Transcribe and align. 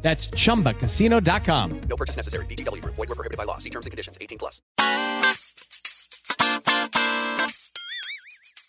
That's 0.00 0.30
chumbacasino.com. 0.30 1.80
No 1.88 1.96
purchase 1.96 2.16
necessary. 2.16 2.46
VGW 2.46 2.80
Group. 2.80 2.94
Void 2.96 3.08
were 3.08 3.14
prohibited 3.14 3.36
by 3.36 3.44
law. 3.44 3.58
See 3.58 3.70
terms 3.70 3.86
and 3.86 3.90
conditions. 3.90 4.16
18 4.20 4.38
plus. 4.38 4.62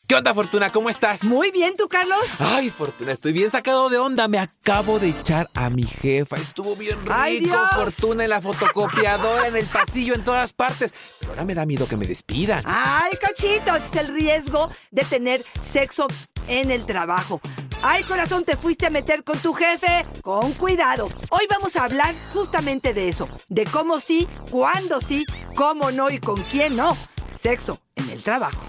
¿Qué 0.09 0.15
onda, 0.15 0.33
Fortuna? 0.33 0.71
¿Cómo 0.71 0.89
estás? 0.89 1.23
Muy 1.23 1.51
bien, 1.51 1.75
¿tú, 1.77 1.87
Carlos? 1.87 2.17
Ay, 2.39 2.71
Fortuna, 2.71 3.11
estoy 3.11 3.31
bien 3.31 3.51
sacado 3.51 3.89
de 3.89 3.99
onda. 3.99 4.27
Me 4.27 4.39
acabo 4.39 4.97
de 4.97 5.09
echar 5.09 5.47
a 5.53 5.69
mi 5.69 5.83
jefa. 5.83 6.35
Estuvo 6.37 6.75
bien 6.75 6.99
rico, 7.01 7.13
¡Ay, 7.15 7.41
Dios! 7.41 7.61
Fortuna, 7.75 8.23
en 8.23 8.31
la 8.31 8.41
fotocopiadora, 8.41 9.49
en 9.49 9.55
el 9.55 9.67
pasillo, 9.67 10.15
en 10.15 10.23
todas 10.23 10.51
partes. 10.51 10.91
Pero 11.19 11.33
ahora 11.33 11.45
me 11.45 11.53
da 11.53 11.67
miedo 11.67 11.87
que 11.87 11.95
me 11.95 12.07
despidan. 12.07 12.63
Ay, 12.65 13.11
cachitos, 13.21 13.85
es 13.85 13.95
el 13.97 14.07
riesgo 14.07 14.71
de 14.89 15.03
tener 15.03 15.45
sexo 15.71 16.07
en 16.47 16.71
el 16.71 16.87
trabajo. 16.87 17.39
Ay, 17.81 18.03
corazón, 18.03 18.43
te 18.43 18.57
fuiste 18.57 18.87
a 18.87 18.89
meter 18.89 19.23
con 19.23 19.39
tu 19.39 19.53
jefe. 19.53 20.05
Con 20.21 20.51
cuidado. 20.53 21.07
Hoy 21.29 21.47
vamos 21.49 21.75
a 21.77 21.85
hablar 21.85 22.13
justamente 22.33 22.93
de 22.93 23.07
eso. 23.09 23.27
De 23.47 23.63
cómo 23.65 23.99
sí, 23.99 24.27
cuándo 24.51 24.99
sí, 24.99 25.25
cómo 25.55 25.91
no 25.91 26.09
y 26.09 26.19
con 26.19 26.41
quién 26.43 26.75
no. 26.75 26.95
Sexo 27.39 27.79
en 27.95 28.09
el 28.09 28.21
trabajo. 28.21 28.61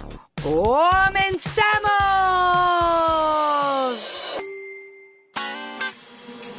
¡Comenzamos! 0.42 1.60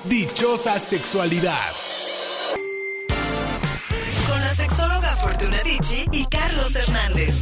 Dichosa 0.06 0.78
sexualidad. 0.78 1.72
Con 4.28 4.42
la 4.42 4.54
sexóloga 4.56 5.16
Fortuna 5.18 5.64
Dicci 5.64 6.06
y 6.12 6.26
Carlos 6.26 6.76
Hernández. 6.76 7.34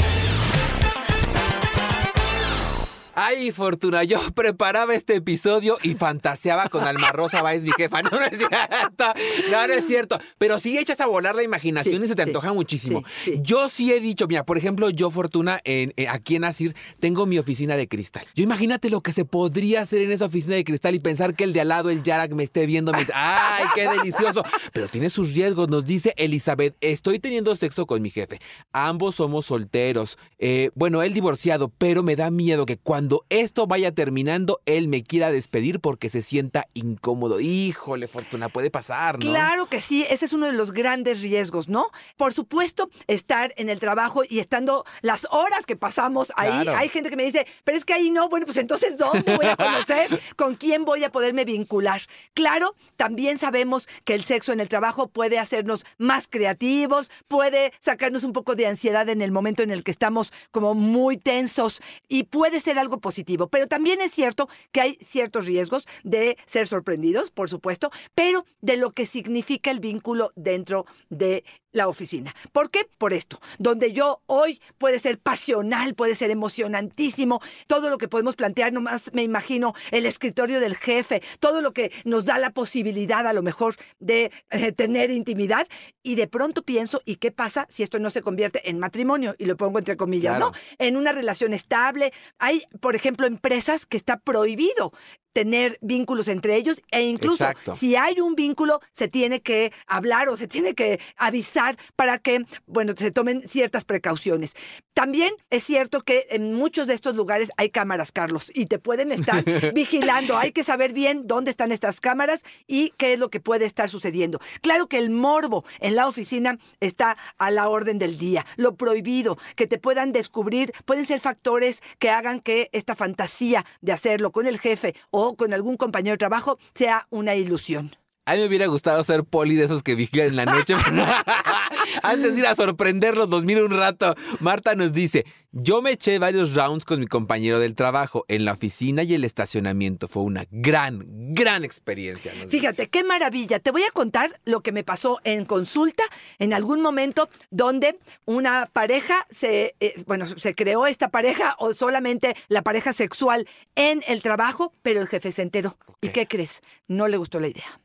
Ay, 3.22 3.52
Fortuna, 3.52 4.04
yo 4.06 4.20
preparaba 4.34 4.96
este 4.96 5.16
episodio 5.16 5.78
y 5.84 5.94
fantaseaba 5.94 6.70
con 6.70 6.86
Alma 6.86 7.12
Rosa 7.12 7.42
Báez, 7.42 7.64
mi 7.64 7.72
jefa. 7.72 8.02
No, 8.10 8.12
no 8.12 8.22
es 8.26 8.38
cierto. 8.38 9.06
No, 9.52 9.68
no 9.68 9.74
es 9.74 9.86
cierto. 9.86 10.20
Pero 10.38 10.58
sí 10.58 10.78
echas 10.78 11.02
a 11.02 11.06
volar 11.06 11.36
la 11.36 11.44
imaginación 11.44 12.00
Sí, 12.02 12.06
y 12.06 12.08
se 12.08 12.16
te 12.16 12.24
sí, 12.24 12.30
antoja 12.30 12.54
muchísimo. 12.54 13.04
sí. 13.26 13.40
Yo 13.42 13.68
sí 13.68 13.92
he 13.92 14.00
dicho, 14.00 14.26
mira, 14.28 14.46
por 14.46 14.58
ejemplo, 14.58 14.90
yo, 14.90 15.12
Fortuna, 15.12 15.60
en, 15.66 15.94
eh, 15.98 16.08
aquí 16.08 16.38
en 16.38 16.46
Asir, 16.46 16.76
tengo 17.02 17.26
mi 17.26 17.38
oficina 17.38 17.76
de 17.76 17.88
cristal. 17.90 18.26
Yo 18.36 18.44
imagínate 18.44 18.90
lo 18.90 19.02
que 19.02 19.12
se 19.12 19.26
podría 19.26 19.82
hacer 19.82 20.02
en 20.02 20.12
esa 20.12 20.26
oficina 20.26 20.56
de 20.56 20.64
cristal 20.64 20.96
y 20.96 21.00
pensar 21.00 21.36
que 21.36 21.44
el 21.44 21.52
de 21.54 21.62
al 21.62 21.68
lado, 21.68 21.90
el 21.90 22.04
Yarak, 22.04 22.32
me 22.32 22.44
esté 22.44 22.66
viendo. 22.66 22.94
me- 22.94 23.06
¡Ay, 23.14 23.66
qué 23.76 23.90
delicioso! 23.90 24.44
Pero 24.72 24.88
tiene 24.88 25.10
sus 25.10 25.34
riesgos, 25.34 25.68
nos 25.68 25.84
dice 25.84 26.14
Elizabeth. 26.16 26.76
Estoy 26.80 27.20
teniendo 27.20 27.54
sexo 27.58 27.86
con 27.86 28.02
mi 28.02 28.12
jefe. 28.12 28.40
Ambos 28.72 29.16
somos 29.16 29.46
solteros. 29.48 30.18
Eh, 30.38 30.70
bueno, 30.76 31.02
él 31.04 31.14
divorciado, 31.14 31.70
pero 31.78 32.02
me 32.04 32.16
da 32.16 32.30
miedo 32.32 32.66
que 32.66 32.78
cuando 32.78 33.09
esto 33.30 33.68
vaya 33.68 33.92
terminando, 33.94 34.62
él 34.66 34.88
me 34.88 35.04
quiera 35.04 35.32
despedir 35.32 35.80
porque 35.80 36.10
se 36.10 36.22
sienta 36.22 36.68
incómodo. 36.74 37.40
Híjole, 37.40 38.08
Fortuna, 38.08 38.50
puede 38.50 38.72
pasar, 38.72 39.24
¿no? 39.24 39.30
Claro 39.30 39.68
que 39.68 39.82
sí, 39.82 40.06
ese 40.10 40.26
es 40.26 40.34
uno 40.34 40.46
de 40.46 40.54
los 40.54 40.72
grandes 40.72 41.22
riesgos, 41.22 41.70
¿no? 41.70 41.88
Por 42.18 42.34
supuesto, 42.34 42.90
estar 43.08 43.54
en 43.58 43.70
el 43.70 43.80
trabajo 43.80 44.24
y 44.28 44.40
estando 44.40 44.86
las 45.02 45.28
horas 45.32 45.66
que 45.66 45.76
pasamos 45.76 46.32
ahí. 46.36 46.64
Claro. 46.64 46.78
Hay 46.78 46.90
gente 46.90 47.10
que 47.10 47.16
me 47.16 47.24
dice, 47.26 47.46
pero 47.64 47.78
es 47.78 47.86
que 47.86 47.94
ahí 47.94 48.10
no, 48.10 48.30
bueno, 48.30 48.46
pues 48.46 48.58
entonces, 48.58 48.98
¿dónde 48.98 49.36
voy 49.36 49.46
a 49.46 49.56
conocer? 49.56 50.22
¿Con 50.36 50.56
quién 50.56 50.86
voy 50.86 51.04
a 51.04 51.12
poderme 51.12 51.46
vincular? 51.46 52.02
Claro, 52.34 52.76
también 52.98 53.38
sabemos 53.38 53.88
que 54.04 54.16
el 54.16 54.24
sexo 54.24 54.54
en 54.54 54.60
el 54.60 54.68
trabajo 54.68 55.08
puede 55.08 55.40
hacernos 55.40 55.86
más 55.98 56.28
creativos, 56.28 57.12
puede 57.28 57.74
sacarnos 57.80 58.24
un 58.24 58.34
poco 58.34 58.56
de 58.56 58.68
ansiedad 58.68 59.08
en 59.10 59.22
el 59.22 59.32
momento 59.32 59.64
en 59.64 59.72
el 59.72 59.84
que 59.84 59.92
estamos 59.92 60.32
como 60.52 60.74
muy 60.74 61.18
tensos 61.18 61.82
y 62.08 62.24
puede 62.24 62.60
ser 62.60 62.80
algo 62.80 62.89
positivo. 62.98 63.48
Pero 63.48 63.68
también 63.68 64.02
es 64.02 64.12
cierto 64.12 64.50
que 64.72 64.82
hay 64.82 64.98
ciertos 65.02 65.46
riesgos 65.46 65.88
de 66.04 66.38
ser 66.46 66.68
sorprendidos, 66.68 67.30
por 67.30 67.50
supuesto, 67.50 67.92
pero 68.16 68.46
de 68.62 68.78
lo 68.78 68.92
que 68.92 69.06
significa 69.06 69.70
el 69.70 69.80
vínculo 69.80 70.32
dentro 70.36 70.86
de 71.10 71.44
la 71.72 71.88
oficina. 71.88 72.36
¿Por 72.52 72.72
qué? 72.72 72.88
Por 72.98 73.14
esto, 73.14 73.40
donde 73.58 73.94
yo 73.94 74.22
hoy 74.26 74.62
puede 74.78 75.00
ser 75.00 75.20
pasional, 75.20 75.94
puede 75.96 76.16
ser 76.16 76.32
emocionantísimo, 76.32 77.42
todo 77.68 77.90
lo 77.90 77.98
que 77.98 78.08
podemos 78.08 78.36
plantear, 78.36 78.74
nomás 78.74 79.12
me 79.14 79.24
imagino 79.24 79.74
el 79.92 80.06
escritorio 80.06 80.60
del 80.60 80.76
jefe, 80.76 81.22
todo 81.40 81.62
lo 81.62 81.74
que 81.74 81.92
nos 82.06 82.26
da 82.26 82.38
la 82.38 82.52
posibilidad 82.52 83.26
a 83.28 83.34
lo 83.34 83.42
mejor 83.42 83.76
de 84.00 84.32
eh, 84.50 84.72
tener 84.72 85.12
intimidad 85.12 85.68
y 86.04 86.16
de 86.16 86.28
pronto 86.28 86.64
pienso, 86.64 87.02
¿y 87.06 87.16
qué 87.16 87.32
pasa 87.32 87.68
si 87.70 87.84
esto 87.84 88.00
no 88.00 88.10
se 88.10 88.22
convierte 88.22 88.70
en 88.70 88.80
matrimonio? 88.80 89.36
Y 89.38 89.46
lo 89.46 89.58
pongo 89.58 89.80
entre 89.80 89.98
comillas, 89.98 90.38
Claro. 90.38 90.52
¿no? 90.52 90.58
En 90.78 90.98
una 90.98 91.12
relación 91.12 91.54
estable. 91.54 92.14
Hay, 92.40 92.64
por 92.80 92.96
ejemplo, 92.96 93.28
empresas 93.28 93.86
que 93.86 93.98
está 93.98 94.18
prohibido 94.18 94.92
tener 95.34 95.78
vínculos 95.82 96.28
entre 96.28 96.56
ellos 96.56 96.82
e 96.92 97.04
incluso 97.04 97.44
Exacto. 97.44 97.76
si 97.76 97.96
hay 97.96 98.20
un 98.20 98.36
vínculo 98.36 98.82
se 98.92 99.08
tiene 99.08 99.42
que 99.42 99.72
hablar 99.88 100.30
o 100.30 100.36
se 100.36 100.48
tiene 100.48 100.74
que 100.74 101.00
avisar 101.18 101.78
para 101.96 102.20
que, 102.20 102.46
bueno, 102.66 102.94
se 102.96 103.12
tomen 103.12 103.48
ciertas 103.48 103.86
precauciones. 103.86 104.54
También 104.94 105.34
es 105.50 105.64
cierto 105.64 106.02
que 106.02 106.26
en 106.32 106.54
muchos 106.54 106.88
de 106.88 106.94
estos 106.94 107.16
lugares 107.16 107.52
hay 107.58 107.70
cámaras, 107.70 108.12
Carlos, 108.12 108.52
y 108.54 108.66
te 108.66 108.80
pueden 108.80 109.12
estar 109.12 109.44
vigilando. 109.74 110.38
Hay 110.38 110.52
que 110.52 110.64
saber 110.64 110.94
bien 110.94 111.26
dónde 111.26 111.52
están 111.52 111.72
estas 111.72 112.02
cámaras 112.02 112.44
y 112.68 112.94
qué 112.98 113.14
es 113.14 113.20
lo 113.20 113.30
que 113.30 113.40
puede 113.40 113.66
estar 113.66 113.90
sucediendo. 113.90 114.40
Claro 114.62 114.88
que 114.88 114.98
el 114.98 115.10
morbo 115.10 115.64
en 115.80 115.96
la 115.96 116.08
oficina 116.08 116.58
está 116.80 117.18
a 117.38 117.52
la 117.52 117.70
orden 117.70 118.00
del 118.00 118.18
día. 118.18 118.46
Lo 118.58 118.76
prohibido, 118.76 119.38
que 119.56 119.68
te 119.68 119.78
puedan 119.78 120.12
descubrir, 120.12 120.74
pueden 120.86 121.06
ser 121.06 121.20
factores 121.20 121.82
que 121.98 122.10
hagan 122.10 122.42
que 122.42 122.70
esta 122.74 122.96
fantasía 122.96 123.66
de 123.82 123.94
hacerlo 123.94 124.32
con 124.32 124.48
el 124.48 124.60
jefe 124.60 124.96
o 125.12 125.29
con 125.36 125.54
algún 125.54 125.78
compañero 125.78 126.14
de 126.14 126.18
trabajo 126.18 126.58
sea 126.74 127.08
una 127.10 127.36
ilusión. 127.36 127.96
A 128.26 128.34
mí 128.34 128.42
me 128.42 128.48
hubiera 128.48 128.68
gustado 128.68 129.04
ser 129.04 129.24
poli 129.24 129.56
de 129.56 129.66
esos 129.66 129.82
que 129.82 129.96
vigilan 129.96 130.28
en 130.28 130.36
la 130.36 130.46
noche. 130.46 130.76
Antes 132.04 132.34
de 132.34 132.40
ir 132.40 132.48
a 132.48 132.56
sorprenderlos, 132.56 133.30
los 133.30 133.46
miro 133.46 133.66
un 133.66 133.72
rato. 133.72 134.16
Marta 134.40 134.76
nos 134.76 134.94
dice, 134.94 135.26
yo 135.52 135.82
me 135.82 135.92
eché 135.92 136.20
varios 136.20 136.54
rounds 136.54 136.86
con 136.86 137.00
mi 137.00 137.08
compañero 137.08 137.60
del 137.60 137.74
trabajo 137.74 138.24
en 138.28 138.46
la 138.46 138.52
oficina 138.52 139.02
y 139.02 139.16
el 139.16 139.24
estacionamiento. 139.24 140.08
Fue 140.08 140.22
una 140.22 140.46
gran, 140.52 141.34
gran 141.34 141.66
experiencia. 141.66 142.32
Fíjate, 142.32 142.84
dice. 142.84 142.90
qué 142.90 143.04
maravilla. 143.04 143.60
Te 143.60 143.72
voy 143.72 143.82
a 143.82 143.90
contar 143.92 144.40
lo 144.46 144.62
que 144.62 144.72
me 144.72 144.84
pasó 144.84 145.20
en 145.24 145.46
consulta 145.46 146.04
en 146.38 146.54
algún 146.54 146.82
momento 146.82 147.30
donde 147.50 147.98
una 148.26 148.70
pareja 148.72 149.26
se, 149.32 149.74
eh, 149.80 149.96
bueno, 150.06 150.28
se 150.28 150.54
creó 150.54 150.86
esta 150.86 151.10
pareja 151.10 151.56
o 151.58 151.74
solamente 151.74 152.36
la 152.48 152.62
pareja 152.62 152.94
sexual 152.94 153.48
en 153.76 154.04
el 154.08 154.22
trabajo, 154.22 154.72
pero 154.84 155.02
el 155.02 155.08
jefe 155.08 155.32
se 155.32 155.42
enteró. 155.42 155.78
¿Y 156.00 156.10
qué 156.10 156.28
crees? 156.28 156.62
No 156.88 157.08
le 157.08 157.18
gustó 157.18 157.40
la 157.40 157.48
idea. 157.48 157.82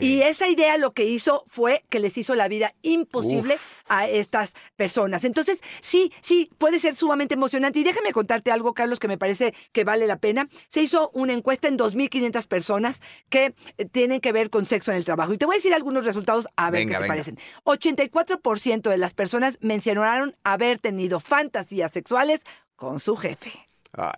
Y 0.00 0.20
esa 0.20 0.48
idea 0.48 0.76
lo 0.76 0.92
que 0.92 1.04
hizo 1.04 1.44
fue 1.48 1.84
que 1.88 2.00
les 2.00 2.18
hizo 2.18 2.34
la 2.34 2.48
vida 2.48 2.74
imposible 2.82 3.47
a 3.88 4.08
estas 4.08 4.52
personas. 4.76 5.24
Entonces, 5.24 5.60
sí, 5.80 6.12
sí, 6.20 6.50
puede 6.58 6.78
ser 6.78 6.94
sumamente 6.94 7.34
emocionante. 7.34 7.78
Y 7.78 7.84
déjame 7.84 8.12
contarte 8.12 8.50
algo, 8.50 8.74
Carlos, 8.74 8.98
que 8.98 9.08
me 9.08 9.18
parece 9.18 9.54
que 9.72 9.84
vale 9.84 10.06
la 10.06 10.18
pena. 10.18 10.48
Se 10.68 10.80
hizo 10.80 11.10
una 11.14 11.32
encuesta 11.32 11.68
en 11.68 11.78
2.500 11.78 12.46
personas 12.46 13.00
que 13.28 13.54
eh, 13.76 13.84
tienen 13.86 14.20
que 14.20 14.32
ver 14.32 14.50
con 14.50 14.66
sexo 14.66 14.90
en 14.90 14.96
el 14.96 15.04
trabajo. 15.04 15.32
Y 15.32 15.38
te 15.38 15.46
voy 15.46 15.54
a 15.54 15.58
decir 15.58 15.74
algunos 15.74 16.04
resultados 16.04 16.48
a 16.56 16.70
ver 16.70 16.80
Venga, 16.80 16.90
qué 16.92 16.96
te 16.96 17.02
venga. 17.02 17.12
parecen. 17.12 17.38
84% 17.64 18.90
de 18.90 18.98
las 18.98 19.14
personas 19.14 19.58
mencionaron 19.60 20.36
haber 20.44 20.80
tenido 20.80 21.20
fantasías 21.20 21.92
sexuales 21.92 22.40
con 22.76 23.00
su 23.00 23.16
jefe. 23.16 23.67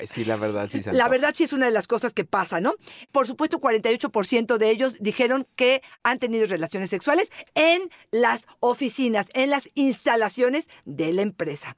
Sí, 0.06 0.24
la 0.24 0.36
verdad, 0.36 0.68
sí. 0.70 0.82
La 0.92 1.08
verdad 1.08 1.32
sí 1.34 1.44
es 1.44 1.52
una 1.52 1.66
de 1.66 1.72
las 1.72 1.86
cosas 1.86 2.12
que 2.12 2.24
pasa, 2.24 2.60
¿no? 2.60 2.74
Por 3.12 3.26
supuesto, 3.26 3.60
48% 3.60 4.58
de 4.58 4.70
ellos 4.70 4.96
dijeron 5.00 5.46
que 5.56 5.82
han 6.02 6.18
tenido 6.18 6.46
relaciones 6.46 6.90
sexuales 6.90 7.30
en 7.54 7.90
las 8.10 8.46
oficinas, 8.58 9.28
en 9.32 9.50
las 9.50 9.70
instalaciones 9.74 10.68
de 10.84 11.12
la 11.12 11.22
empresa. 11.22 11.76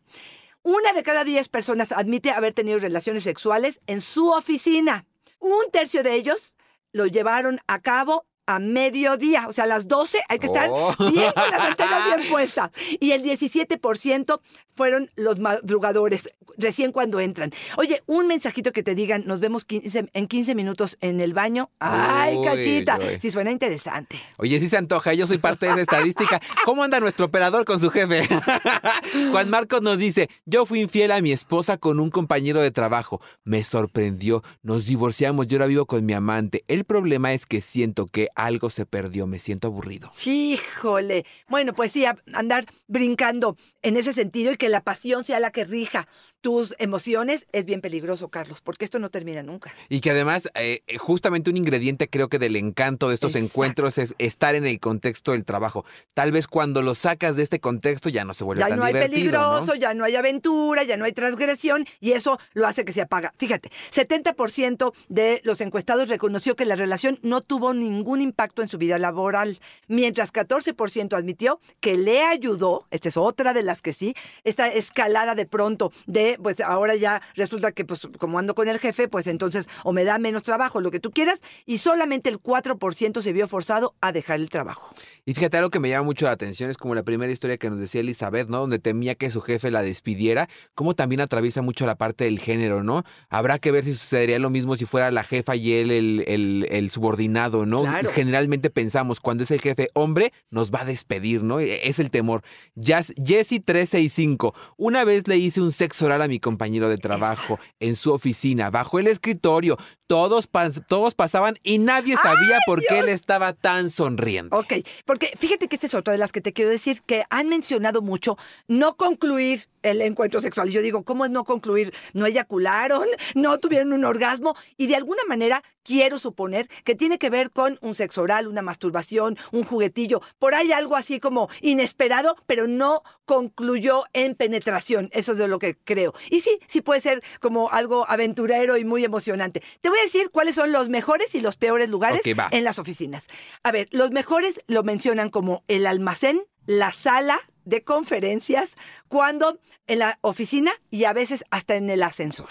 Una 0.63 0.93
de 0.93 1.03
cada 1.03 1.25
10 1.25 1.49
personas 1.49 1.93
admite 1.93 2.31
haber 2.31 2.55
tenido 2.55 2.79
relaciones 2.79 3.25
sexuales 3.25 3.81
en 3.87 4.01
su 4.01 4.29
oficina. 4.31 5.07
Un 5.39 5.71
tercio 5.73 6.03
de 6.03 6.15
ellos 6.15 6.55
lo 6.93 7.07
llevaron 7.07 7.61
a 7.67 7.81
cabo 7.81 8.27
a 8.47 8.59
mediodía, 8.59 9.47
o 9.49 9.53
sea, 9.53 9.65
a 9.65 9.67
las 9.69 9.87
12 9.89 10.19
hay 10.29 10.39
que 10.39 10.47
estar 10.47 10.69
Oh. 10.71 10.95
bien 11.11 11.33
con 11.33 11.51
las 11.51 11.61
antenas 11.61 12.05
bien 12.07 12.29
puestas. 12.31 12.71
Y 13.01 13.13
el 13.13 13.23
17% 13.23 14.41
fueron 14.75 15.11
los 15.17 15.39
madrugadores, 15.39 16.31
recién 16.57 16.93
cuando 16.93 17.21
entran. 17.21 17.53
Oye, 17.77 18.03
un 18.07 18.27
mensajito 18.27 18.73
que 18.73 18.83
te 18.83 18.95
digan, 18.95 19.25
nos 19.27 19.39
vemos 19.41 19.65
15 19.65 20.09
en 20.13 20.27
15 20.29 20.55
minutos 20.55 20.97
en 21.01 21.21
el 21.21 21.35
baño. 21.35 21.71
Ay, 21.79 22.37
Uy, 22.39 22.45
cachita, 22.45 22.99
si 23.21 23.31
suena 23.31 23.51
interesante. 23.51 24.19
Oye, 24.39 24.59
sí 24.61 24.69
se 24.69 24.77
antoja, 24.79 25.13
yo 25.15 25.27
soy 25.27 25.39
parte 25.39 25.67
de 25.67 25.73
esa 25.73 25.81
estadística. 25.83 26.41
¿Cómo 26.65 26.83
anda 26.85 27.01
nuestro 27.01 27.27
operador 27.27 27.65
con 27.65 27.81
su 27.81 27.91
jefe? 27.91 28.27
Juan 29.31 29.51
Marcos 29.51 29.83
nos 29.83 29.99
dice, 29.99 30.29
yo 30.47 30.67
fui 30.67 30.81
infiel 30.81 31.13
a 31.13 31.21
mi 31.21 31.33
esposa 31.33 31.77
con 31.77 32.01
un 32.01 32.11
compañero 32.11 32.61
de 32.61 32.71
trabajo. 32.71 33.21
Me 33.45 33.65
sorprendió, 33.65 34.43
nos 34.63 34.87
divorciamos, 34.87 35.47
yo 35.47 35.57
ahora 35.57 35.67
vivo 35.67 35.87
con 35.87 36.05
mi 36.05 36.13
amante. 36.15 36.65
El 36.69 36.85
problema 36.85 37.33
es 37.33 37.47
que 37.47 37.61
siento 37.61 38.07
que 38.07 38.29
algo 38.35 38.71
se 38.71 38.87
perdió, 38.87 39.27
me 39.27 39.39
siento 39.39 39.69
aburrido. 39.69 40.11
Sí, 40.15 40.55
híjole. 40.55 41.25
Bueno, 41.49 41.75
pues 41.75 41.93
sí, 41.93 42.05
andar 42.33 42.67
brincando 42.87 43.57
en 43.83 43.97
ese 43.97 44.13
sentido 44.13 44.53
y 44.53 44.57
que 44.57 44.69
la 44.69 44.83
pasión 44.83 45.25
sea 45.25 45.41
la 45.41 45.51
que 45.51 45.65
rija 45.65 46.09
tus 46.43 46.75
emociones 46.79 47.47
es 47.53 47.65
bien 47.65 47.81
peligroso, 47.81 48.29
Carlos, 48.29 48.61
porque 48.61 48.85
esto 48.85 48.99
no 48.99 49.11
termina 49.11 49.43
nunca. 49.43 49.73
Y 49.89 50.01
que 50.01 50.11
además, 50.11 50.51
eh, 50.55 50.83
justamente 50.99 51.51
un 51.51 51.57
ingrediente 51.57 52.09
creo 52.09 52.29
que 52.29 52.41
del 52.41 52.57
encanto 52.57 53.09
de 53.09 53.15
estos 53.15 53.37
Exacto. 53.37 53.47
encuentros 53.47 53.99
es 53.99 54.15
estar 54.19 54.57
en 54.57 54.67
el 54.67 54.81
contexto 54.81 55.33
del 55.33 55.45
trabajo. 55.45 55.85
Tal 56.15 56.33
vez 56.33 56.49
cuando 56.49 56.83
lo 56.83 56.95
sacas 56.95 57.37
de 57.37 57.45
este 57.45 57.61
contexto 57.61 58.09
ya 58.09 58.25
no 58.25 58.35
se 58.35 58.43
vuelve 58.43 58.61
Ya 58.61 58.69
tan 58.69 58.79
no 58.79 58.85
hay 58.85 58.93
divertido, 58.93 59.17
peligroso, 59.17 59.67
¿no? 59.69 59.75
ya 59.77 59.95
no 59.95 60.05
hay 60.05 60.17
aventura, 60.17 60.83
ya 60.83 60.97
no 60.97 61.05
hay 61.05 61.13
transgresión 61.13 61.87
y 62.01 62.13
eso 62.13 62.39
lo 62.55 62.67
hace 62.67 62.85
que 62.85 62.93
se 62.93 63.03
apaga. 63.03 63.33
Fíjate, 63.39 63.71
70% 63.93 64.93
de 65.09 65.41
los 65.45 65.61
encuestados 65.61 66.09
reconoció 66.09 66.57
que 66.57 66.65
la 66.65 66.75
relación 66.75 67.21
no 67.23 67.41
tuvo 67.41 67.73
ningún 67.73 68.21
impacto 68.21 68.63
en 68.63 68.69
su 68.69 68.79
vida 68.79 68.99
laboral, 68.99 69.61
mientras 69.87 70.33
14% 70.33 71.17
admitió 71.17 71.61
que 71.81 71.97
le 71.97 72.25
ayudó, 72.25 72.87
esta 72.91 73.09
es 73.09 73.17
otra 73.17 73.55
de 73.55 73.63
las 73.63 73.81
que 73.81 73.93
sí, 73.93 74.15
esta 74.43 74.69
escalada 74.69 75.37
de 75.37 75.47
pronto 75.47 75.93
de, 76.07 76.32
pues 76.43 76.61
ahora 76.61 76.95
ya 76.97 77.21
resulta 77.35 77.73
que 77.73 77.85
pues 77.85 78.09
como 78.19 78.39
ando 78.39 78.55
con 78.55 78.69
el 78.69 78.79
jefe, 78.79 79.09
pues 79.09 79.27
entonces 79.27 79.69
o 79.85 79.93
me 79.93 80.05
da 80.05 80.19
menos 80.19 80.43
trabajo, 80.43 80.81
lo 80.81 80.91
que 80.91 81.01
tú 81.01 81.11
quieras, 81.11 81.41
y 81.67 81.79
solamente 81.79 82.29
el 82.31 82.39
4% 82.41 83.21
se 83.23 83.33
vio 83.33 83.49
forzado 83.49 83.95
a 84.01 84.13
dejar 84.13 84.39
el 84.41 84.51
trabajo. 84.51 84.95
Y 85.25 85.35
fíjate, 85.35 85.57
algo 85.59 85.71
que 85.71 85.79
me 85.81 85.89
llama 85.89 86.05
mucho 86.05 86.27
la 86.27 86.33
atención 86.33 86.71
es 86.71 86.77
como 86.77 86.95
la 86.95 87.03
primera 87.03 87.31
historia 87.33 87.57
que 87.57 87.71
nos 87.71 87.79
decía 87.79 88.01
Elizabeth, 88.01 88.49
¿no? 88.49 88.59
Donde 88.59 88.79
temía 88.79 89.15
que 89.15 89.31
su 89.31 89.41
jefe 89.41 89.71
la 89.71 89.83
despidiera, 89.83 90.49
como 90.75 90.95
también 90.95 91.21
atraviesa 91.21 91.63
mucho 91.63 91.87
la 91.87 91.95
parte 91.97 92.25
del 92.25 92.39
género, 92.39 92.83
¿no? 92.83 93.05
Habrá 93.29 93.59
que 93.59 93.71
ver 93.71 93.85
si 93.85 93.95
sucedería 93.95 94.39
lo 94.39 94.51
mismo 94.51 94.77
si 94.77 94.85
fuera 94.87 95.11
la 95.11 95.23
jefa 95.25 95.55
y 95.57 95.73
él 95.75 95.91
el, 95.91 96.25
el- 96.27 96.67
el 96.71 96.91
subordinado, 96.91 97.67
¿no? 97.67 97.83
Claro. 97.83 98.11
Generalmente 98.13 98.71
pensamos, 98.71 99.21
cuando 99.21 99.45
es 99.45 99.51
el 99.51 99.61
jefe 99.61 99.89
hombre, 99.95 100.33
nos 100.51 100.71
va 100.73 100.81
a 100.81 100.85
despedir, 100.85 101.43
¿no? 101.43 101.61
E- 101.61 101.89
Es 101.89 101.99
el 101.99 102.11
temor. 102.11 102.43
Jazz- 102.75 103.13
Jessie 103.25 103.61
365, 103.61 104.55
una 104.77 105.05
vez 105.05 105.29
le 105.29 105.37
hice 105.37 105.61
un 105.61 105.73
sexo 105.73 106.07
oral 106.07 106.22
a 106.23 106.29
mi 106.29 106.39
compañero 106.41 106.89
de 106.89 106.99
trabajo 106.99 107.59
en 107.81 107.97
su 107.97 108.13
oficina, 108.13 108.71
bajo 108.71 108.99
el 108.99 109.07
escritorio. 109.09 109.77
Todos, 110.07 110.51
pas- 110.51 110.85
todos 110.87 111.15
pasaban 111.15 111.59
y 111.63 111.79
nadie 111.79 112.17
sabía 112.17 112.59
por 112.67 112.81
qué 112.81 112.99
él 112.99 113.09
estaba 113.09 113.55
tan 113.55 113.89
sonriente. 113.89 114.55
Ok, 114.55 114.75
porque 115.07 115.33
fíjate 115.39 115.69
que 115.69 115.77
esta 115.77 115.87
es 115.87 115.95
otra 115.95 116.13
de 116.13 116.19
las 116.19 116.33
que 116.33 116.43
te 116.43 116.53
quiero 116.53 116.71
decir, 116.71 117.01
que 117.07 117.25
han 117.31 117.49
mencionado 117.49 118.03
mucho 118.03 118.37
no 118.69 118.97
concluir 118.97 119.69
el 119.83 120.03
encuentro 120.03 120.41
sexual. 120.41 120.69
Y 120.69 120.73
yo 120.73 120.83
digo, 120.83 121.03
¿cómo 121.03 121.25
es 121.25 121.31
no 121.31 121.45
concluir? 121.45 121.95
No 122.13 122.27
eyacularon, 122.27 123.07
no 123.35 123.59
tuvieron 123.59 123.95
un 123.95 124.05
orgasmo 124.05 124.55
y 124.77 124.87
de 124.87 124.97
alguna 124.97 125.23
manera 125.27 125.63
quiero 125.83 126.19
suponer 126.19 126.69
que 126.85 126.95
tiene 126.95 127.19
que 127.19 127.31
ver 127.31 127.51
con 127.51 127.79
un 127.81 127.95
sexo 127.95 128.21
oral, 128.23 128.47
una 128.49 128.61
masturbación, 128.63 129.39
un 129.51 129.65
juguetillo, 129.65 130.21
por 130.39 130.55
ahí 130.55 130.73
algo 130.73 130.95
así 130.95 131.21
como 131.21 131.49
inesperado, 131.63 132.37
pero 132.47 132.69
no 132.69 133.03
concluyó 133.25 134.05
en 134.13 134.35
penetración. 134.35 135.09
Eso 135.13 135.33
es 135.33 135.39
de 135.39 135.49
lo 135.49 135.59
que 135.59 135.75
creo. 135.77 136.12
Y 136.31 136.41
sí, 136.41 136.59
sí 136.67 136.81
puede 136.81 137.01
ser 137.01 137.23
como 137.41 137.71
algo 137.71 138.09
aventurero 138.09 138.77
y 138.77 138.85
muy 138.85 139.05
emocionante. 139.05 139.63
Te 139.81 139.89
voy 139.89 139.99
a 139.99 140.03
decir 140.03 140.31
cuáles 140.31 140.55
son 140.55 140.73
los 140.73 140.89
mejores 140.89 141.35
y 141.35 141.41
los 141.41 141.57
peores 141.57 141.89
lugares 141.89 142.23
en 142.25 142.65
las 142.65 142.79
oficinas. 142.79 143.29
A 143.63 143.73
ver, 143.73 143.89
los 143.91 144.11
mejores 144.11 144.61
lo 144.67 144.83
mencionan 144.83 145.31
como 145.31 145.65
el 145.69 145.87
almacén, 145.87 146.43
la 146.67 146.93
sala 146.93 147.41
de 147.65 147.85
conferencias, 147.85 148.77
cuando 149.09 149.59
en 149.87 150.01
la 150.01 150.19
oficina 150.21 150.73
y 150.91 151.05
a 151.05 151.13
veces 151.13 151.45
hasta 151.51 151.77
en 151.77 151.91
el 151.91 152.03
ascensor. 152.03 152.51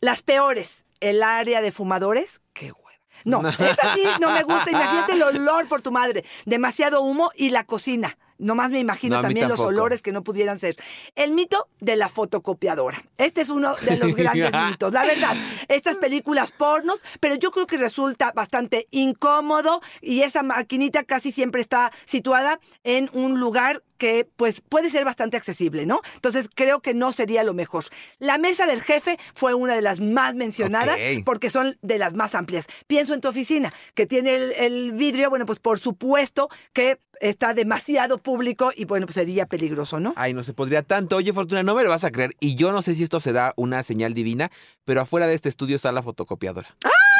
Las 0.00 0.22
peores, 0.22 0.84
el 1.00 1.22
área 1.22 1.60
de 1.60 1.72
fumadores, 1.72 2.40
qué 2.52 2.72
hueva. 2.72 2.88
No, 3.24 3.46
esa 3.48 3.94
sí 3.94 4.02
no 4.20 4.30
me 4.30 4.42
gusta. 4.42 4.70
Imagínate 4.70 5.12
el 5.12 5.22
olor 5.22 5.68
por 5.68 5.82
tu 5.82 5.92
madre. 5.92 6.24
Demasiado 6.46 7.02
humo 7.02 7.30
y 7.34 7.50
la 7.50 7.64
cocina. 7.64 8.16
Nomás 8.38 8.70
me 8.70 8.78
imagino 8.78 9.16
No, 9.16 9.22
también 9.22 9.48
los 9.48 9.60
olores 9.60 10.02
que 10.02 10.12
no 10.12 10.22
pudieran 10.22 10.58
ser. 10.58 10.76
El 11.14 11.32
mito 11.32 11.68
de 11.80 11.96
la 11.96 12.08
fotocopiadora. 12.08 13.02
Este 13.16 13.40
es 13.40 13.50
uno 13.50 13.74
de 13.76 13.96
los 13.96 14.14
grandes 14.16 14.52
mitos. 14.70 14.92
La 14.92 15.04
verdad, 15.04 15.36
estas 15.68 15.96
películas 15.96 16.52
pornos, 16.52 17.00
pero 17.20 17.34
yo 17.34 17.50
creo 17.50 17.66
que 17.66 17.76
resulta 17.76 18.32
bastante 18.32 18.86
incómodo 18.90 19.80
y 20.00 20.22
esa 20.22 20.42
maquinita 20.42 21.04
casi 21.04 21.32
siempre 21.32 21.60
está 21.60 21.92
situada 22.04 22.60
en 22.84 23.10
un 23.12 23.40
lugar 23.40 23.82
que 23.98 24.26
pues 24.36 24.62
puede 24.66 24.90
ser 24.90 25.04
bastante 25.04 25.36
accesible, 25.36 25.84
¿no? 25.84 26.00
Entonces 26.14 26.48
creo 26.54 26.80
que 26.80 26.94
no 26.94 27.12
sería 27.12 27.42
lo 27.44 27.52
mejor. 27.52 27.84
La 28.18 28.38
mesa 28.38 28.66
del 28.66 28.80
jefe 28.80 29.18
fue 29.34 29.54
una 29.54 29.74
de 29.74 29.82
las 29.82 30.00
más 30.00 30.34
mencionadas 30.34 30.98
porque 31.24 31.50
son 31.50 31.76
de 31.82 31.98
las 31.98 32.14
más 32.14 32.34
amplias. 32.34 32.66
Pienso 32.86 33.14
en 33.14 33.20
tu 33.20 33.28
oficina, 33.28 33.72
que 33.94 34.06
tiene 34.06 34.34
el, 34.34 34.52
el 34.52 34.92
vidrio, 34.92 35.28
bueno, 35.28 35.44
pues 35.44 35.58
por 35.58 35.78
supuesto 35.78 36.48
que 36.72 36.98
está 37.20 37.54
demasiado 37.54 38.18
público 38.18 38.70
y 38.74 38.84
bueno, 38.84 39.06
pues 39.06 39.14
sería 39.14 39.46
peligroso, 39.46 40.00
¿no? 40.00 40.14
Ay, 40.16 40.32
no 40.32 40.44
se 40.44 40.54
podría 40.54 40.82
tanto. 40.82 41.16
Oye, 41.16 41.32
Fortuna, 41.32 41.62
no 41.62 41.74
me 41.74 41.82
lo 41.82 41.90
vas 41.90 42.04
a 42.04 42.10
creer. 42.10 42.34
Y 42.40 42.54
yo 42.54 42.72
no 42.72 42.82
sé 42.82 42.94
si 42.94 43.02
esto 43.02 43.20
será 43.20 43.52
una 43.56 43.82
señal 43.82 44.14
divina, 44.14 44.50
pero 44.84 45.00
afuera 45.00 45.26
de 45.26 45.34
este 45.34 45.48
estudio 45.48 45.76
está 45.76 45.92
la 45.92 46.02
fotocopiadora. 46.02 46.68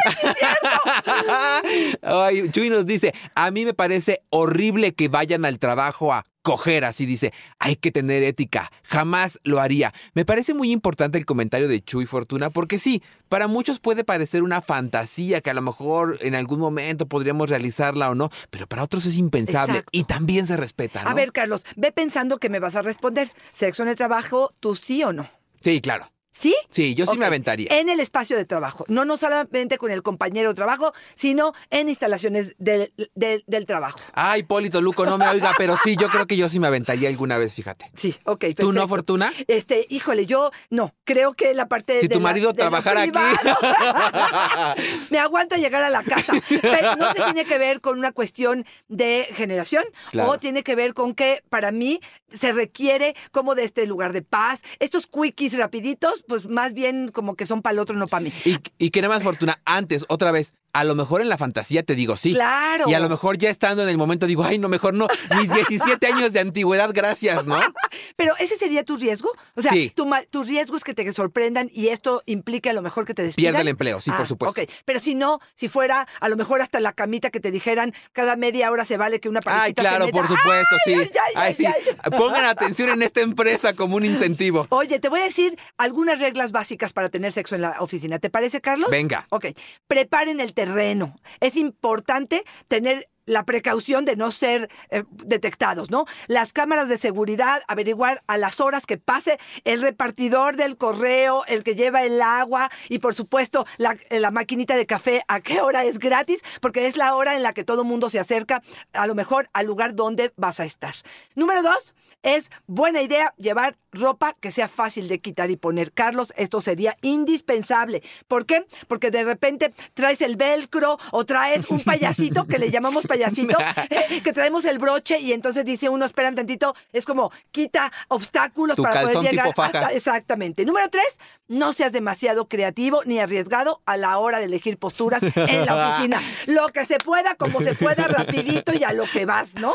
Ay, 2.03 2.51
Chuy 2.51 2.71
nos 2.71 2.87
dice, 2.87 3.15
a 3.35 3.51
mí 3.51 3.65
me 3.65 3.75
parece 3.75 4.23
horrible 4.31 4.95
que 4.95 5.09
vayan 5.09 5.45
al 5.45 5.59
trabajo 5.59 6.13
a 6.13 6.25
coger, 6.43 6.85
así 6.85 7.05
dice, 7.05 7.35
hay 7.59 7.77
que 7.77 7.91
tener 7.91 8.23
ética, 8.23 8.71
jamás 8.85 9.39
lo 9.43 9.61
haría. 9.61 9.93
Me 10.15 10.25
parece 10.25 10.55
muy 10.55 10.71
importante 10.71 11.19
el 11.19 11.27
comentario 11.27 11.69
de 11.69 11.83
Chuy 11.83 12.07
Fortuna, 12.07 12.49
porque 12.49 12.79
sí, 12.79 13.03
para 13.29 13.49
muchos 13.49 13.81
puede 13.81 14.03
parecer 14.03 14.43
una 14.43 14.63
fantasía 14.63 15.43
que 15.43 15.51
a 15.51 15.55
lo 15.55 15.61
mejor 15.61 16.19
en 16.23 16.35
algún 16.35 16.59
momento 16.59 17.07
podríamos 17.07 17.51
realizarla 17.51 18.09
o 18.09 18.15
no, 18.15 18.31
pero 18.51 18.67
para 18.67 18.83
otros 18.83 19.05
es 19.05 19.19
impensable 19.19 19.75
Exacto. 19.75 19.91
y 19.93 20.05
también 20.05 20.47
se 20.47 20.57
respeta, 20.57 21.03
¿no? 21.05 21.11
A 21.11 21.15
ver, 21.15 21.33
Carlos, 21.33 21.65
ve 21.77 21.93
pensando 21.93 22.39
que 22.39 22.49
me 22.49 22.61
vas 22.61 22.77
a 22.77 22.83
responder. 22.83 23.29
¿Sexo 23.53 23.83
en 23.83 23.91
el 23.91 23.97
trabajo, 23.97 24.55
tú 24.61 24.75
sí 24.75 25.03
o 25.03 25.13
no? 25.13 25.29
Sí, 25.61 25.83
claro. 25.83 26.11
¿Sí? 26.39 26.55
Sí, 26.71 26.95
yo 26.95 27.05
sí 27.07 27.19
me 27.19 27.27
aventaría. 27.27 27.67
En 27.71 27.89
el 27.89 27.99
espacio 28.01 28.37
de 28.37 28.45
trabajo. 28.45 28.85
No, 28.89 29.05
no 29.05 29.17
solamente 29.17 29.77
con 29.79 29.91
el 29.91 30.03
compañero 30.03 30.51
de 30.51 30.55
trabajo, 30.55 30.93
sino 31.17 31.53
en 31.71 31.89
instalaciones 31.89 32.55
del, 32.59 32.93
del- 33.15 33.43
del 33.47 33.65
trabajo. 33.67 33.99
Ay, 34.13 34.45
Polito 34.45 34.81
Luco, 34.81 35.05
no 35.05 35.19
me 35.19 35.27
oiga, 35.29 35.53
pero 35.59 35.77
sí, 35.77 35.97
yo 35.97 36.09
creo 36.09 36.27
que 36.27 36.37
yo 36.37 36.49
sí 36.49 36.61
me 36.61 36.69
aventaría 36.69 37.09
alguna 37.09 37.39
vez, 37.39 37.55
fíjate. 37.55 37.91
Sí, 37.97 38.15
ok. 38.25 38.45
¿Tú 38.57 38.67
no, 38.69 38.73
perfecto. 38.73 38.89
Fortuna? 38.89 39.33
Este, 39.49 39.87
híjole, 39.89 40.27
yo 40.27 40.51
no. 40.71 40.95
Creo 41.05 41.35
que 41.35 41.55
la 41.55 41.67
parte 41.67 42.01
Si 42.01 42.09
de 42.09 42.15
tu 42.15 42.21
la- 42.21 42.25
marido 42.29 42.53
de 42.53 42.59
trabajara 42.59 43.03
aquí. 43.03 43.11
me 45.11 45.19
aguanto 45.19 45.55
a 45.55 45.59
llegar 45.59 45.83
a 45.83 45.91
la 45.91 46.03
casa. 46.03 46.35
Pero 46.49 46.97
no 46.97 47.13
se 47.13 47.23
tiene 47.23 47.45
que 47.45 47.59
ver 47.59 47.81
con 47.81 47.99
una 47.99 48.13
cuestión 48.13 48.65
de 48.89 49.27
generación 49.35 49.85
Claro. 50.11 50.31
o 50.31 50.39
tiene 50.39 50.63
que 50.63 50.75
ver 50.75 50.95
con 50.95 51.15
que 51.15 51.43
para 51.51 51.73
mí 51.73 52.01
se 52.29 52.53
requiere 52.53 53.15
como 53.33 53.55
de 53.55 53.65
este 53.65 53.87
lugar 53.87 54.13
de 54.13 54.23
paz. 54.23 54.61
Estos 54.79 55.07
quickies 55.07 55.57
rapiditos, 55.57 56.25
pues 56.29 56.47
más 56.47 56.75
bien 56.75 57.09
como 57.09 57.35
que 57.35 57.47
son 57.47 57.63
para 57.63 57.73
el 57.73 57.79
otro, 57.81 57.97
no 57.97 58.07
para 58.07 58.21
mí. 58.21 58.33
Y, 58.45 58.59
y 58.79 58.91
que 58.91 59.01
nada 59.01 59.15
más, 59.15 59.25
Fortuna, 59.25 59.61
antes, 59.65 60.05
otra 60.09 60.31
vez, 60.31 60.55
a 60.73 60.85
lo 60.85 60.95
mejor 60.95 61.21
en 61.23 61.29
la 61.29 61.39
fantasía 61.39 61.83
te 61.83 61.95
digo 61.95 62.17
sí. 62.17 62.35
Claro. 62.35 62.85
Y 62.89 62.95
a 62.95 63.01
lo 63.01 63.09
mejor 63.09 63.39
ya 63.39 63.51
estando 63.51 63.83
en 63.83 63.89
el 63.89 63.97
momento 63.99 64.27
digo, 64.27 64.45
ay, 64.45 64.59
no, 64.59 64.69
mejor 64.69 64.95
no. 64.95 65.09
Mis 65.37 65.49
17 65.55 66.07
años 66.07 66.33
de 66.33 66.41
antigüedad, 66.41 66.91
gracias, 66.93 67.47
¿no? 67.47 67.59
Pero 68.17 68.37
ese 68.39 68.57
sería 68.59 68.85
tu 68.85 68.97
riesgo. 68.97 69.31
O 69.55 69.63
sea, 69.63 69.73
Sí. 69.73 69.91
tu, 69.95 70.07
ma- 70.07 70.23
tu 70.31 70.43
riesgo 70.43 70.77
es 70.77 70.85
que 70.85 70.95
te 70.95 71.11
sorprendan 71.13 71.71
y 71.73 71.89
esto 71.89 72.23
implica 72.27 72.71
a 72.71 72.73
lo 72.73 72.83
mejor 72.83 73.05
que 73.05 73.15
te 73.15 73.23
despidan. 73.23 73.53
Pierde 73.53 73.63
el 73.63 73.69
empleo, 73.69 74.01
sí, 74.01 74.11
por 74.11 74.21
Ah, 74.23 74.27
supuesto. 74.27 74.61
ok. 74.61 74.69
Pero 74.85 75.01
si 75.01 75.15
no, 75.15 75.41
si 75.55 75.69
fuera 75.69 76.07
a 76.21 76.29
lo 76.29 76.37
mejor 76.37 76.61
hasta 76.61 76.81
la 76.81 76.93
camita 76.93 77.31
que 77.31 77.41
te 77.41 77.51
dijeran 77.51 77.95
cada 78.13 78.37
media 78.37 78.71
hora 78.71 78.85
se 78.85 78.97
vale 78.97 79.21
que 79.21 79.29
una 79.29 79.41
parejita 79.41 79.65
Ay, 79.65 79.71
se 79.71 79.75
claro, 79.75 80.07
meta. 80.07 80.17
por 80.19 80.29
supuesto, 80.29 80.77
sí. 80.85 80.93
ay, 80.95 81.11
ay, 81.15 81.33
Ay, 81.35 81.45
ay, 81.47 81.55
sí. 81.55 81.65
Pongan 82.17 82.45
atención 82.45 82.89
en 82.91 83.03
esta 83.03 83.21
empresa 83.21 83.73
como 83.75 83.97
un 83.97 84.05
incentivo. 84.05 84.67
Oye, 84.71 84.99
te 84.99 85.09
voy 85.09 85.21
a 85.21 85.25
decir 85.25 85.59
algunas 85.77 86.19
reglas 86.21 86.53
básicas 86.53 86.93
para 86.93 87.09
tener 87.09 87.33
sexo 87.33 87.55
en 87.55 87.63
la 87.63 87.77
oficina. 87.81 88.19
¿Te 88.19 88.31
parece, 88.31 88.61
Carlos? 88.61 88.91
Venga. 88.91 89.27
Ok. 89.31 89.47
Preparen 89.87 90.41
el 90.41 90.53
terreno. 90.59 91.15
Es 91.39 91.57
importante 91.57 92.43
tener 92.67 93.09
la 93.29 93.45
precaución 93.45 94.05
de 94.05 94.17
no 94.17 94.31
ser 94.31 94.71
eh, 94.91 95.05
detectados, 95.11 95.91
¿no? 95.91 96.07
Las 96.27 96.53
cámaras 96.53 96.89
de 96.89 96.99
seguridad, 96.99 97.63
averiguar 97.69 98.23
a 98.27 98.37
las 98.39 98.61
horas 98.61 98.87
que 98.87 98.97
pase 98.97 99.39
el 99.65 99.83
repartidor 99.83 100.57
del 100.57 100.77
correo, 100.77 101.45
el 101.47 101.63
que 101.63 101.75
lleva 101.75 102.03
el 102.03 102.21
agua 102.23 102.71
y 102.89 102.99
por 102.99 103.15
supuesto 103.15 103.67
la, 103.77 103.97
la 104.11 104.31
maquinita 104.31 104.77
de 104.77 104.87
café, 104.87 105.23
a 105.29 105.41
qué 105.41 105.61
hora 105.61 105.85
es 105.85 105.99
gratis, 105.99 106.43
porque 106.61 106.87
es 106.87 106.97
la 106.97 107.15
hora 107.15 107.37
en 107.37 107.43
la 107.43 107.53
que 107.53 107.65
todo 107.65 107.85
mundo 107.85 108.09
se 108.09 108.19
acerca 108.19 108.63
a 108.93 109.07
lo 109.07 109.15
mejor 109.15 109.51
al 109.53 109.67
lugar 109.67 109.95
donde 109.95 110.33
vas 110.37 110.61
a 110.61 110.65
estar. 110.65 110.95
Número 111.35 111.63
dos, 111.63 111.95
es 112.23 112.51
buena 112.67 113.03
idea 113.03 113.33
llevar 113.37 113.77
ropa 113.93 114.37
que 114.41 114.51
sea 114.51 114.69
fácil 114.69 115.09
de 115.09 115.21
quitar 115.21 115.51
y 115.51 115.57
poner. 115.57 115.93
Carlos, 115.93 116.33
esto 116.37 116.61
sería 116.61 116.97
indispensable. 117.03 118.03
¿Por 118.27 118.45
qué? 118.45 118.67
Porque 118.87 119.11
de 119.11 119.25
repente 119.25 119.73
traes 119.95 120.21
el 120.21 120.37
velcro 120.37 120.99
o 121.13 121.25
traes 121.25 121.71
un 121.71 121.81
payasito 121.81 122.47
que 122.47 122.59
le 122.59 122.71
llamamos 122.71 123.07
payasito, 123.07 123.18
que 124.25 124.33
traemos 124.33 124.65
el 124.65 124.79
broche 124.79 125.19
y 125.21 125.33
entonces 125.33 125.65
dice 125.65 125.89
uno, 125.89 126.05
espera 126.05 126.29
un 126.29 126.35
tantito, 126.35 126.75
es 126.93 127.05
como 127.05 127.31
quita 127.51 127.93
obstáculos 128.09 128.77
Tu 128.77 128.83
para 128.83 129.03
poder 129.03 129.19
llegar. 129.31 129.47
tipo 129.47 129.53
faja. 129.63 129.79
hasta- 129.79 129.93
exactamente. 129.95 130.65
Número 130.65 130.89
tres, 130.91 131.07
no 131.49 131.73
seas 131.73 131.93
demasiado 131.93 132.49
creativo 132.49 133.03
ni 133.05 133.19
arriesgado 133.19 133.81
a 133.87 133.97
la 133.97 134.19
hora 134.19 134.39
de 134.39 134.45
elegir 134.47 134.79
posturas 134.79 135.23
en 135.23 135.67
la 135.67 135.89
oficina. 135.91 136.21
Lo 136.47 136.69
que 136.69 136.85
se 136.85 136.99
pueda, 136.99 137.35
como 137.35 137.61
se 137.61 137.75
pueda, 137.75 138.09
rapidito 138.09 138.73
y 138.75 138.85
a 138.85 138.93
lo 138.93 139.05
que 139.05 139.25
vas, 139.27 139.55
¿no? 139.55 139.73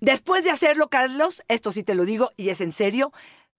Después 0.00 0.44
de 0.44 0.50
hacerlo, 0.50 0.88
Carlos, 0.88 1.42
esto 1.48 1.72
sí 1.72 1.82
te 1.82 1.94
lo 1.94 2.04
digo 2.04 2.30
y 2.36 2.50
es 2.50 2.60
en 2.60 2.72
serio, 2.72 3.12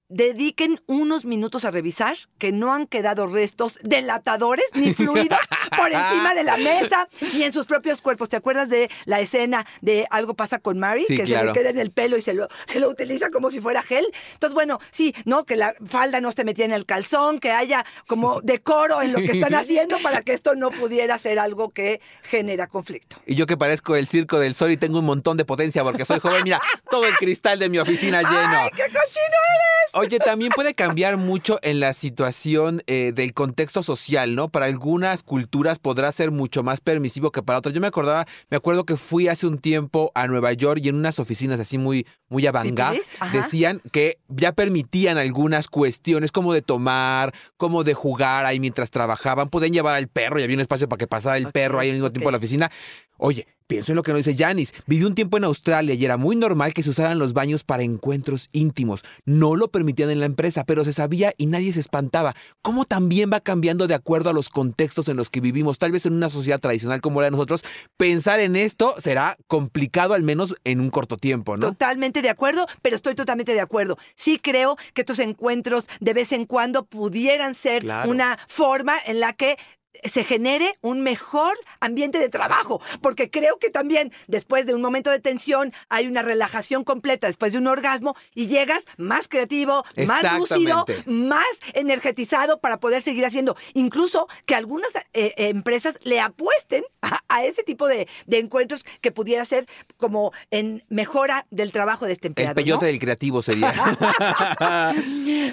dediquen 0.10 0.82
unos 0.88 1.24
minutos 1.24 1.66
a 1.66 1.72
revisar 1.72 2.16
que 2.38 2.52
no 2.52 2.74
han 2.74 2.88
quedado 2.88 3.28
restos 3.28 3.80
delatadores 3.84 4.66
ni 4.74 4.94
fluidos 4.94 5.40
por 5.78 5.92
encima 5.92 6.34
de 6.34 6.44
la 6.44 6.58
mesa 6.58 7.08
ni 7.34 7.44
en 7.44 7.54
sus 7.54 7.66
propios 7.66 8.02
cuerpos. 8.02 8.30
¿Te 8.30 8.36
acuerdas 8.36 8.70
de 8.70 8.90
la 9.06 9.20
escena 9.20 9.66
de 9.82 10.08
Algo 10.10 10.34
pasa 10.34 10.60
con 10.60 10.80
Mary? 10.80 11.06
Sí, 11.08 11.16
que 11.16 11.28
se 11.28 11.44
le 11.44 11.54
queda 11.54 11.70
en 11.70 11.80
el 11.80 11.92
pelo 11.92 12.18
y 12.18 12.22
se 12.22 12.34
lo, 12.34 12.50
se 12.66 12.80
lo 12.80 12.90
utiliza 12.90 13.30
como 13.30 13.52
si 13.52 13.62
fuera 13.62 13.84
gel. 13.84 14.06
Entonces, 14.34 14.54
bueno, 14.54 14.80
sí, 14.92 15.14
¿no? 15.26 15.46
Que 15.46 15.56
la 15.56 15.76
falda 15.88 16.20
no 16.22 16.32
se 16.32 16.44
metía 16.44 16.66
en 16.66 16.72
el 16.72 16.86
calzón, 16.86 17.40
que 17.40 17.52
haya 17.52 17.86
como 18.08 18.42
decoro 18.42 19.02
en 19.02 19.14
lo 19.14 19.20
que 19.20 19.32
están 19.32 19.54
haciendo 19.56 19.98
para 20.00 20.22
que 20.22 20.34
esto 20.34 20.56
no 20.56 20.72
pudiera 20.72 21.18
ser 21.20 21.40
algo 21.40 21.70
que 21.70 22.02
genera 22.24 22.68
conflicto. 22.68 23.18
Y 23.26 23.36
yo 23.36 23.46
que 23.46 23.58
parezco 23.58 23.96
el 23.96 24.08
circo 24.08 24.40
del 24.40 24.56
sol 24.56 24.72
y 24.72 24.78
tengo 24.78 25.00
un 25.00 25.06
montón 25.06 25.38
de 25.38 25.46
potencia 25.46 25.84
porque 25.84 26.06
soy 26.06 26.20
joven, 26.20 26.44
mira, 26.44 26.60
todo 26.90 27.06
el 27.06 27.16
cristal 27.16 27.60
de 27.60 27.70
mi 27.70 27.78
oficina 27.78 28.22
lleno. 28.24 28.58
¡Ay, 28.58 28.70
qué 28.76 28.84
cochino 28.84 29.00
eres! 29.00 29.94
Oye, 30.00 30.18
también 30.20 30.54
puede 30.56 30.74
cambiar 30.74 31.18
mucho 31.18 31.60
en 31.62 31.82
la 31.82 31.94
situación 31.94 32.82
eh, 32.88 33.12
del 33.14 33.34
contexto 33.34 33.84
social, 33.84 34.34
¿no? 34.34 34.48
Para 34.48 34.68
algunas 34.68 35.24
culturas 35.24 35.78
podrá 35.78 36.10
ser 36.14 36.32
mucho 36.32 36.64
más 36.64 36.80
permisivo 36.80 37.32
que 37.32 37.44
para 37.44 37.60
otras. 37.60 37.76
Yo 37.76 37.82
me 37.82 37.88
acordaba, 37.88 38.26
me 38.50 38.56
acuerdo 38.56 38.86
que 38.86 38.96
fui 38.96 39.28
hace 39.28 39.46
un 39.46 39.58
tiempo 39.58 40.14
a 40.16 40.28
Nueva 40.28 40.54
York 40.54 40.80
y 40.82 40.88
en 40.88 40.96
unas 40.96 41.20
oficinas 41.20 41.60
así 41.60 41.78
muy, 41.78 42.08
muy. 42.30 42.48
Ajá. 42.48 43.38
decían 43.38 43.82
que 43.92 44.20
ya 44.30 44.54
permitían 44.54 45.18
algunas 45.18 45.68
cuestiones 45.68 46.32
como 46.32 46.54
de 46.54 46.62
tomar, 46.62 47.34
como 47.58 47.84
de 47.84 47.94
jugar 47.94 48.46
ahí 48.46 48.62
mientras 48.62 48.92
trabajaban. 48.92 49.50
Podían 49.50 49.74
llevar 49.74 49.96
al 49.96 50.08
perro 50.08 50.40
y 50.40 50.44
había 50.44 50.56
un 50.56 50.62
espacio 50.62 50.88
para 50.88 50.98
que 50.98 51.08
pasara 51.08 51.38
el 51.38 51.52
perro 51.52 51.78
ahí 51.78 51.90
al 51.90 51.96
mismo 51.96 52.10
tiempo 52.10 52.30
en 52.30 52.34
la 52.34 52.38
oficina. 52.38 52.72
Oye, 53.18 53.48
pienso 53.70 53.92
en 53.92 53.98
lo 53.98 54.04
que 54.04 54.12
nos 54.12 54.26
dice 54.26 54.36
Janis. 54.36 54.74
Viví 54.88 55.06
un 55.06 55.14
tiempo 55.14 55.38
en 55.38 55.44
Australia 55.44 55.94
y 55.94 56.04
era 56.04 56.18
muy 56.18 56.36
normal 56.36 56.74
que 56.74 56.82
se 56.82 56.90
usaran 56.90 57.20
los 57.20 57.34
baños 57.34 57.64
para 57.64 57.84
encuentros 57.84 58.50
íntimos. 58.52 59.04
No 59.26 59.56
lo 59.56 59.70
permitían 59.70 60.10
en 60.10 60.20
la 60.20 60.26
empresa, 60.26 60.64
pero 60.66 60.84
se 60.84 60.92
sabía 60.92 61.34
y 61.38 61.46
nadie 61.46 61.72
se 61.72 61.80
espantaba. 61.80 62.36
¿Cómo 62.64 62.86
también 62.86 63.30
va 63.32 63.40
cambiando 63.42 63.88
de 63.88 63.94
acuerdo 63.94 64.32
a 64.32 64.34
los 64.34 64.50
contextos 64.50 65.08
en 65.08 65.18
los 65.18 65.30
que 65.30 65.40
vivimos? 65.40 65.78
Tal 65.78 65.92
vez 65.92 66.08
en 66.08 66.14
una 66.14 66.32
sociedad 66.32 66.60
tradicional 66.60 67.00
como 67.00 67.22
la 67.22 67.26
de 67.26 67.32
nosotros, 67.32 67.64
pensar 67.96 68.40
en 68.40 68.56
esto 68.56 68.96
será 68.98 69.38
complicado 69.48 70.16
al 70.16 70.24
menos 70.24 70.56
en 70.64 70.82
un 70.82 70.90
corto 70.90 71.18
tiempo, 71.18 71.56
¿no? 71.56 71.68
Totalmente 71.68 72.24
de 72.24 72.30
acuerdo, 72.32 72.66
pero 72.82 72.96
estoy 72.96 73.14
totalmente 73.14 73.54
de 73.54 73.62
acuerdo. 73.62 73.98
Sí 74.16 74.40
creo 74.42 74.78
que 74.96 75.02
estos 75.02 75.20
encuentros 75.20 75.86
de 76.00 76.14
vez 76.16 76.32
en 76.32 76.46
cuando 76.46 76.86
pudieran 76.86 77.54
ser 77.54 77.84
Claro. 77.84 78.10
una 78.10 78.40
forma 78.48 78.96
en 79.06 79.20
la 79.20 79.34
que 79.34 79.58
se 80.04 80.24
genere 80.24 80.78
un 80.82 81.02
mejor 81.02 81.58
ambiente 81.80 82.20
de 82.20 82.30
trabajo, 82.30 82.82
porque 83.02 83.30
creo 83.30 83.58
que 83.58 83.70
también 83.70 84.12
después 84.28 84.66
de 84.66 84.74
un 84.74 84.82
momento 84.82 85.10
de 85.10 85.20
tensión 85.20 85.74
hay 85.90 86.08
una 86.08 86.22
relajación 86.22 86.84
completa 86.84 87.28
después 87.28 87.54
de 87.54 87.60
un 87.60 87.68
orgasmo 87.68 88.16
y 88.34 88.48
llegas 88.48 88.86
más 88.98 89.28
creativo, 89.28 89.84
más 90.08 90.38
lúcido, 90.38 90.86
más 91.06 91.46
energetizado 91.74 92.60
para 92.60 92.80
poder 92.80 93.02
seguir 93.02 93.26
haciendo. 93.26 93.56
Incluso 93.74 94.28
que 94.46 94.56
algunas 94.56 94.90
eh, 95.14 95.34
empresas 95.38 95.96
le 96.04 96.20
apuesten 96.20 96.84
a, 97.02 97.20
a 97.28 97.44
ese 97.44 97.64
tipo 97.64 97.88
de, 97.88 98.08
de 98.26 98.40
encuentros 98.40 98.84
que 99.02 99.12
pudiera 99.12 99.46
ser 99.46 99.68
como 99.98 100.32
en 100.52 100.84
mejora 100.90 101.46
del 101.50 101.72
trabajo 101.72 102.06
de 102.06 102.14
este 102.14 102.28
El 102.28 102.32
empleado. 102.32 102.56
peyote 102.56 102.86
¿no? 102.86 102.92
del 102.92 103.00
creativo 103.00 103.42
sería. 103.42 103.74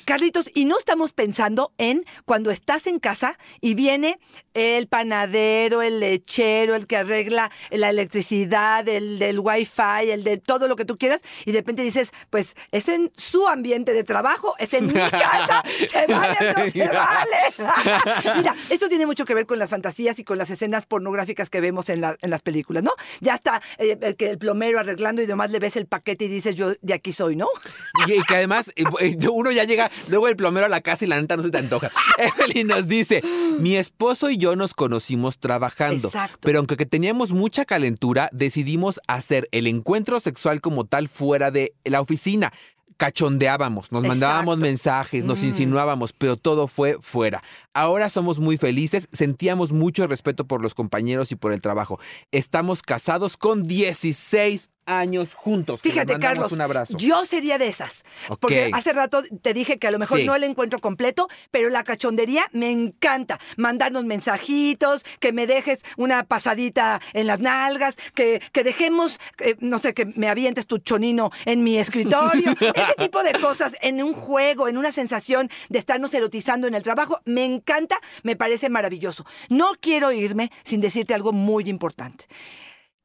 Carlitos, 0.04 0.50
y 0.54 0.64
no 0.64 0.78
estamos 0.78 1.12
pensando 1.12 1.72
en 1.78 2.04
cuando 2.24 2.50
estás 2.50 2.86
en 2.86 2.98
casa 2.98 3.38
y 3.60 3.74
viene 3.74 4.18
el 4.54 4.86
panadero, 4.88 5.82
el 5.82 6.00
lechero, 6.00 6.74
el 6.74 6.86
que 6.86 6.96
arregla 6.96 7.50
la 7.70 7.90
electricidad, 7.90 8.88
el 8.88 9.18
del 9.18 9.40
wifi, 9.40 10.10
el 10.10 10.24
de 10.24 10.38
todo 10.38 10.68
lo 10.68 10.76
que 10.76 10.84
tú 10.84 10.96
quieras, 10.96 11.20
y 11.44 11.52
de 11.52 11.58
repente 11.58 11.82
dices, 11.82 12.12
pues 12.30 12.56
es 12.72 12.88
en 12.88 13.12
su 13.16 13.46
ambiente 13.48 13.92
de 13.92 14.04
trabajo, 14.04 14.54
es 14.58 14.72
en 14.74 14.86
mi 14.86 14.92
casa, 15.10 15.62
se 15.88 16.06
vale 16.06 16.36
no 16.56 16.70
se 16.70 16.88
vale. 16.88 18.34
Mira, 18.36 18.54
esto 18.70 18.88
tiene 18.88 19.06
mucho 19.06 19.24
que 19.24 19.34
ver 19.34 19.46
con 19.46 19.58
las 19.58 19.70
fantasías 19.70 20.18
y 20.18 20.24
con 20.24 20.38
las 20.38 20.50
escenas 20.50 20.86
pornográficas 20.86 21.35
que 21.50 21.60
vemos 21.60 21.88
en, 21.88 22.00
la- 22.00 22.16
en 22.22 22.30
las 22.30 22.42
películas, 22.42 22.82
¿no? 22.82 22.92
Ya 23.20 23.34
está 23.34 23.60
eh, 23.78 23.96
el, 24.00 24.16
que 24.16 24.30
el 24.30 24.38
plomero 24.38 24.80
arreglando 24.80 25.22
y 25.22 25.26
demás 25.26 25.50
le 25.50 25.58
ves 25.58 25.76
el 25.76 25.86
paquete 25.86 26.24
y 26.24 26.28
dices, 26.28 26.56
yo 26.56 26.72
de 26.80 26.94
aquí 26.94 27.12
soy, 27.12 27.36
¿no? 27.36 27.46
Y, 28.06 28.14
y 28.14 28.22
que 28.24 28.36
además 28.36 28.72
eh, 28.76 28.84
eh, 29.00 29.16
uno 29.30 29.50
ya 29.52 29.64
llega, 29.64 29.90
luego 30.08 30.28
el 30.28 30.36
plomero 30.36 30.66
a 30.66 30.68
la 30.68 30.80
casa 30.80 31.04
y 31.04 31.08
la 31.08 31.20
neta 31.20 31.36
no 31.36 31.42
se 31.42 31.50
te 31.50 31.58
antoja. 31.58 31.90
Evelyn 32.18 32.66
nos 32.68 32.88
dice, 32.88 33.22
mi 33.58 33.76
esposo 33.76 34.30
y 34.30 34.36
yo 34.38 34.56
nos 34.56 34.74
conocimos 34.74 35.38
trabajando, 35.38 36.08
Exacto. 36.08 36.38
pero 36.42 36.58
aunque 36.58 36.76
que 36.76 36.86
teníamos 36.86 37.30
mucha 37.32 37.64
calentura, 37.64 38.28
decidimos 38.32 39.00
hacer 39.06 39.48
el 39.52 39.66
encuentro 39.66 40.20
sexual 40.20 40.60
como 40.60 40.84
tal 40.86 41.08
fuera 41.08 41.50
de 41.50 41.74
la 41.84 42.00
oficina. 42.00 42.52
Cachondeábamos, 42.96 43.92
nos 43.92 44.02
mandábamos 44.02 44.54
Exacto. 44.54 44.66
mensajes, 44.66 45.24
nos 45.24 45.42
Mm. 45.42 45.46
insinuábamos, 45.46 46.12
pero 46.12 46.36
todo 46.36 46.66
fue 46.68 46.96
fuera. 47.00 47.42
Ahora 47.74 48.08
somos 48.10 48.38
muy 48.38 48.56
felices, 48.56 49.08
sentíamos 49.12 49.72
mucho 49.72 50.06
respeto 50.06 50.46
por 50.46 50.62
los 50.62 50.74
compañeros 50.74 51.30
y 51.32 51.36
por 51.36 51.52
el 51.52 51.60
trabajo. 51.62 51.98
Estamos 52.32 52.82
casados 52.82 53.36
con 53.36 53.62
16 53.64 54.70
años 54.86 55.34
juntos. 55.34 55.80
Fíjate, 55.82 56.18
Carlos, 56.18 56.52
un 56.52 56.60
abrazo. 56.60 56.96
yo 56.96 57.24
sería 57.26 57.58
de 57.58 57.68
esas. 57.68 58.04
Porque 58.40 58.70
hace 58.72 58.92
rato 58.92 59.22
te 59.42 59.52
dije 59.52 59.78
que 59.78 59.88
a 59.88 59.90
lo 59.90 59.98
mejor 59.98 60.18
Sí. 60.20 60.24
no 60.26 60.34
el 60.34 60.44
encuentro 60.44 60.78
completo, 60.78 61.28
pero 61.50 61.68
la 61.68 61.84
cachondería 61.84 62.48
me 62.52 62.70
encanta. 62.70 63.38
Mandarnos 63.56 64.04
mensajitos, 64.04 65.04
que 65.20 65.32
me 65.32 65.46
dejes 65.46 65.82
una 65.96 66.24
pasadita 66.24 67.00
en 67.12 67.26
las 67.26 67.40
nalgas, 67.40 67.96
que, 68.14 68.40
que 68.52 68.64
dejemos, 68.64 69.18
eh, 69.38 69.56
no 69.60 69.78
sé, 69.78 69.92
que 69.94 70.06
me 70.06 70.28
avientes 70.28 70.66
tu 70.66 70.78
chonino 70.78 71.30
en 71.44 71.64
mi 71.64 71.78
escritorio. 71.78 72.52
Ese 72.60 72.94
tipo 72.98 73.22
de 73.22 73.32
cosas 73.32 73.74
en 73.82 74.02
un 74.02 74.12
juego, 74.12 74.68
en 74.68 74.76
una 74.78 74.92
sensación 74.92 75.50
de 75.68 75.78
estarnos 75.78 76.14
erotizando 76.14 76.66
en 76.66 76.74
el 76.74 76.82
trabajo, 76.82 77.20
me 77.24 77.44
encanta, 77.44 77.98
me 78.22 78.36
parece 78.36 78.68
maravilloso. 78.68 79.26
No 79.48 79.72
quiero 79.80 80.12
irme 80.12 80.50
sin 80.64 80.80
decirte 80.80 81.12
algo 81.14 81.32
muy 81.32 81.68
importante. 81.68 82.26